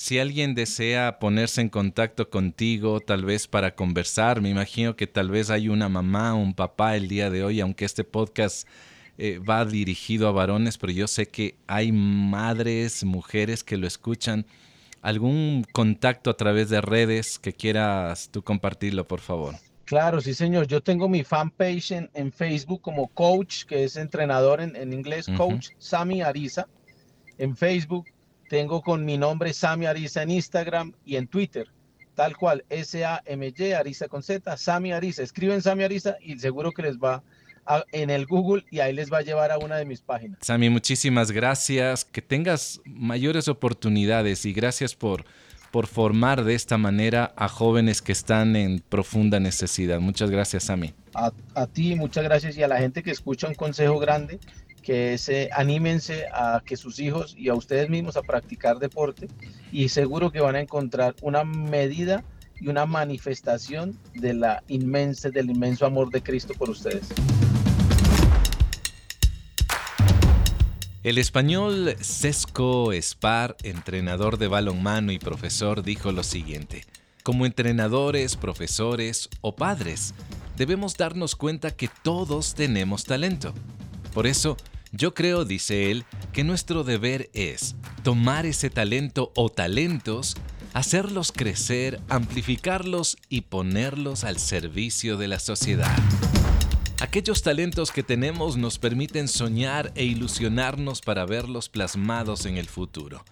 Si 0.00 0.18
alguien 0.18 0.54
desea 0.54 1.18
ponerse 1.18 1.60
en 1.60 1.68
contacto 1.68 2.30
contigo, 2.30 3.00
tal 3.00 3.22
vez 3.26 3.46
para 3.46 3.74
conversar, 3.74 4.40
me 4.40 4.48
imagino 4.48 4.96
que 4.96 5.06
tal 5.06 5.28
vez 5.28 5.50
hay 5.50 5.68
una 5.68 5.90
mamá 5.90 6.34
o 6.34 6.38
un 6.38 6.54
papá 6.54 6.96
el 6.96 7.06
día 7.06 7.28
de 7.28 7.44
hoy, 7.44 7.60
aunque 7.60 7.84
este 7.84 8.02
podcast 8.02 8.66
eh, 9.18 9.38
va 9.38 9.66
dirigido 9.66 10.26
a 10.26 10.32
varones, 10.32 10.78
pero 10.78 10.94
yo 10.94 11.06
sé 11.06 11.26
que 11.26 11.54
hay 11.66 11.92
madres, 11.92 13.04
mujeres 13.04 13.62
que 13.62 13.76
lo 13.76 13.86
escuchan. 13.86 14.46
¿Algún 15.02 15.66
contacto 15.70 16.30
a 16.30 16.36
través 16.36 16.70
de 16.70 16.80
redes 16.80 17.38
que 17.38 17.52
quieras 17.52 18.30
tú 18.32 18.42
compartirlo, 18.42 19.06
por 19.06 19.20
favor? 19.20 19.56
Claro, 19.84 20.22
sí, 20.22 20.32
señor. 20.32 20.66
Yo 20.66 20.80
tengo 20.80 21.10
mi 21.10 21.24
fanpage 21.24 21.92
en, 21.92 22.10
en 22.14 22.32
Facebook 22.32 22.80
como 22.80 23.08
coach, 23.08 23.64
que 23.64 23.84
es 23.84 23.96
entrenador 23.96 24.62
en, 24.62 24.92
inglés, 24.94 25.26
coach 25.36 25.68
Sami 25.76 26.22
Ariza, 26.22 26.68
en 27.36 27.54
Facebook 27.54 28.06
tengo 28.50 28.82
con 28.82 29.04
mi 29.04 29.16
nombre 29.16 29.52
Sami 29.52 29.86
Ariza 29.86 30.24
en 30.24 30.32
Instagram 30.32 30.92
y 31.06 31.14
en 31.14 31.28
Twitter, 31.28 31.68
tal 32.16 32.36
cual, 32.36 32.64
S-A-M-Y, 32.68 33.72
Ariza 33.72 34.08
con 34.08 34.24
Z, 34.24 34.56
Sami 34.56 34.92
Ariza. 34.92 35.22
Escriben 35.22 35.62
Sami 35.62 35.84
Ariza 35.84 36.16
y 36.20 36.36
seguro 36.36 36.72
que 36.72 36.82
les 36.82 36.98
va 36.98 37.22
en 37.92 38.10
el 38.10 38.26
Google 38.26 38.64
y 38.68 38.80
ahí 38.80 38.92
les 38.92 39.12
va 39.12 39.18
a 39.18 39.22
llevar 39.22 39.52
a 39.52 39.58
una 39.58 39.76
de 39.76 39.84
mis 39.84 40.00
páginas. 40.00 40.38
Sami, 40.42 40.68
muchísimas 40.68 41.30
gracias. 41.30 42.04
Que 42.04 42.22
tengas 42.22 42.80
mayores 42.84 43.46
oportunidades 43.46 44.44
y 44.44 44.52
gracias 44.52 44.96
por, 44.96 45.24
por 45.70 45.86
formar 45.86 46.42
de 46.42 46.56
esta 46.56 46.76
manera 46.76 47.32
a 47.36 47.46
jóvenes 47.46 48.02
que 48.02 48.10
están 48.10 48.56
en 48.56 48.80
profunda 48.80 49.38
necesidad. 49.38 50.00
Muchas 50.00 50.28
gracias, 50.28 50.64
Sami. 50.64 50.92
A, 51.14 51.30
a 51.54 51.66
ti, 51.68 51.94
muchas 51.94 52.24
gracias 52.24 52.56
y 52.56 52.64
a 52.64 52.68
la 52.68 52.78
gente 52.78 53.04
que 53.04 53.12
escucha 53.12 53.46
un 53.46 53.54
consejo 53.54 54.00
grande 54.00 54.40
que 54.82 55.18
se 55.18 55.50
anímense 55.52 56.26
a 56.32 56.62
que 56.64 56.76
sus 56.76 56.98
hijos 56.98 57.34
y 57.36 57.48
a 57.48 57.54
ustedes 57.54 57.88
mismos 57.90 58.16
a 58.16 58.22
practicar 58.22 58.78
deporte 58.78 59.28
y 59.72 59.88
seguro 59.88 60.30
que 60.32 60.40
van 60.40 60.56
a 60.56 60.60
encontrar 60.60 61.14
una 61.22 61.44
medida 61.44 62.24
y 62.60 62.68
una 62.68 62.86
manifestación 62.86 63.98
de 64.14 64.34
la 64.34 64.62
inmensa, 64.68 65.30
del 65.30 65.50
inmenso 65.50 65.86
amor 65.86 66.10
de 66.10 66.22
Cristo 66.22 66.54
por 66.58 66.70
ustedes. 66.70 67.08
El 71.02 71.16
español 71.16 71.96
Sesco 72.00 72.92
Spar, 72.92 73.56
entrenador 73.62 74.36
de 74.36 74.48
balonmano 74.48 75.12
y 75.12 75.18
profesor, 75.18 75.82
dijo 75.82 76.12
lo 76.12 76.22
siguiente: 76.22 76.84
Como 77.22 77.46
entrenadores, 77.46 78.36
profesores 78.36 79.30
o 79.40 79.56
padres, 79.56 80.12
debemos 80.58 80.98
darnos 80.98 81.36
cuenta 81.36 81.70
que 81.70 81.88
todos 82.02 82.54
tenemos 82.54 83.04
talento. 83.04 83.54
Por 84.12 84.26
eso, 84.26 84.56
yo 84.92 85.14
creo, 85.14 85.44
dice 85.44 85.90
él, 85.90 86.04
que 86.32 86.44
nuestro 86.44 86.82
deber 86.84 87.30
es 87.32 87.76
tomar 88.02 88.44
ese 88.46 88.70
talento 88.70 89.32
o 89.36 89.48
talentos, 89.48 90.36
hacerlos 90.72 91.32
crecer, 91.32 92.00
amplificarlos 92.08 93.16
y 93.28 93.42
ponerlos 93.42 94.24
al 94.24 94.38
servicio 94.38 95.16
de 95.16 95.28
la 95.28 95.38
sociedad. 95.38 95.96
Aquellos 97.00 97.42
talentos 97.42 97.92
que 97.92 98.02
tenemos 98.02 98.56
nos 98.56 98.78
permiten 98.78 99.26
soñar 99.28 99.92
e 99.94 100.04
ilusionarnos 100.04 101.00
para 101.00 101.24
verlos 101.24 101.68
plasmados 101.68 102.44
en 102.44 102.58
el 102.58 102.68
futuro. 102.68 103.24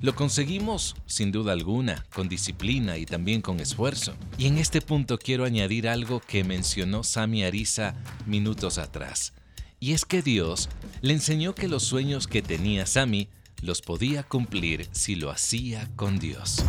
Lo 0.00 0.14
conseguimos, 0.14 0.96
sin 1.04 1.30
duda 1.30 1.52
alguna, 1.52 2.06
con 2.14 2.28
disciplina 2.28 2.96
y 2.96 3.04
también 3.04 3.42
con 3.42 3.60
esfuerzo. 3.60 4.14
Y 4.38 4.46
en 4.46 4.56
este 4.56 4.80
punto 4.80 5.18
quiero 5.18 5.44
añadir 5.44 5.88
algo 5.88 6.20
que 6.20 6.44
mencionó 6.44 7.04
Sami 7.04 7.44
Ariza 7.44 7.94
minutos 8.26 8.78
atrás. 8.78 9.34
Y 9.82 9.94
es 9.94 10.04
que 10.04 10.20
Dios 10.20 10.68
le 11.00 11.14
enseñó 11.14 11.54
que 11.54 11.66
los 11.66 11.84
sueños 11.84 12.26
que 12.26 12.42
tenía 12.42 12.84
Sammy 12.84 13.28
los 13.62 13.80
podía 13.80 14.22
cumplir 14.22 14.86
si 14.92 15.14
lo 15.14 15.30
hacía 15.30 15.88
con 15.96 16.18
Dios. 16.18 16.62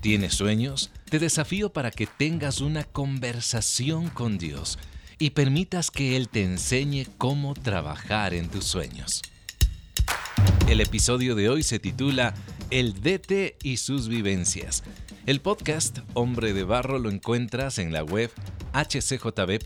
¿Tienes 0.00 0.34
sueños? 0.34 0.92
Te 1.10 1.18
desafío 1.18 1.72
para 1.72 1.90
que 1.90 2.06
tengas 2.06 2.60
una 2.60 2.84
conversación 2.84 4.08
con 4.08 4.38
Dios 4.38 4.78
y 5.18 5.30
permitas 5.30 5.90
que 5.90 6.16
Él 6.16 6.28
te 6.28 6.44
enseñe 6.44 7.06
cómo 7.18 7.54
trabajar 7.54 8.34
en 8.34 8.48
tus 8.48 8.64
sueños. 8.64 9.22
El 10.68 10.80
episodio 10.80 11.34
de 11.34 11.48
hoy 11.48 11.64
se 11.64 11.80
titula 11.80 12.34
El 12.70 13.00
DT 13.02 13.56
y 13.64 13.78
sus 13.78 14.06
vivencias. 14.06 14.84
El 15.26 15.40
podcast 15.40 15.98
Hombre 16.12 16.52
de 16.52 16.62
Barro 16.62 17.00
lo 17.00 17.10
encuentras 17.10 17.78
en 17.78 17.92
la 17.92 18.04
web 18.04 18.30
hcjb.org. 18.72 19.64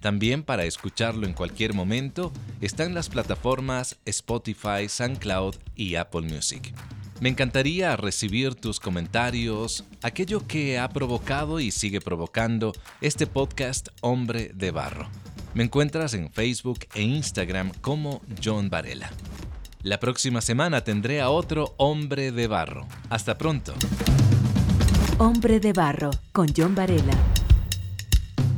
También 0.00 0.42
para 0.42 0.64
escucharlo 0.64 1.26
en 1.26 1.32
cualquier 1.32 1.74
momento 1.74 2.32
están 2.60 2.94
las 2.94 3.08
plataformas 3.08 3.96
Spotify, 4.04 4.88
SoundCloud 4.88 5.56
y 5.74 5.96
Apple 5.96 6.22
Music. 6.22 6.72
Me 7.20 7.28
encantaría 7.28 7.96
recibir 7.96 8.54
tus 8.54 8.78
comentarios, 8.78 9.84
aquello 10.02 10.46
que 10.46 10.78
ha 10.78 10.88
provocado 10.88 11.58
y 11.58 11.72
sigue 11.72 12.00
provocando 12.00 12.72
este 13.00 13.26
podcast 13.26 13.88
Hombre 14.02 14.52
de 14.54 14.70
Barro. 14.70 15.08
Me 15.52 15.64
encuentras 15.64 16.14
en 16.14 16.30
Facebook 16.30 16.80
e 16.94 17.02
Instagram 17.02 17.72
como 17.80 18.22
John 18.42 18.70
Varela. 18.70 19.10
La 19.82 19.98
próxima 19.98 20.40
semana 20.40 20.84
tendré 20.84 21.20
a 21.20 21.30
otro 21.30 21.74
Hombre 21.76 22.30
de 22.30 22.46
Barro. 22.46 22.86
Hasta 23.10 23.36
pronto. 23.36 23.74
Hombre 25.18 25.58
de 25.58 25.72
Barro 25.72 26.10
con 26.32 26.46
John 26.56 26.76
Varela. 26.76 27.16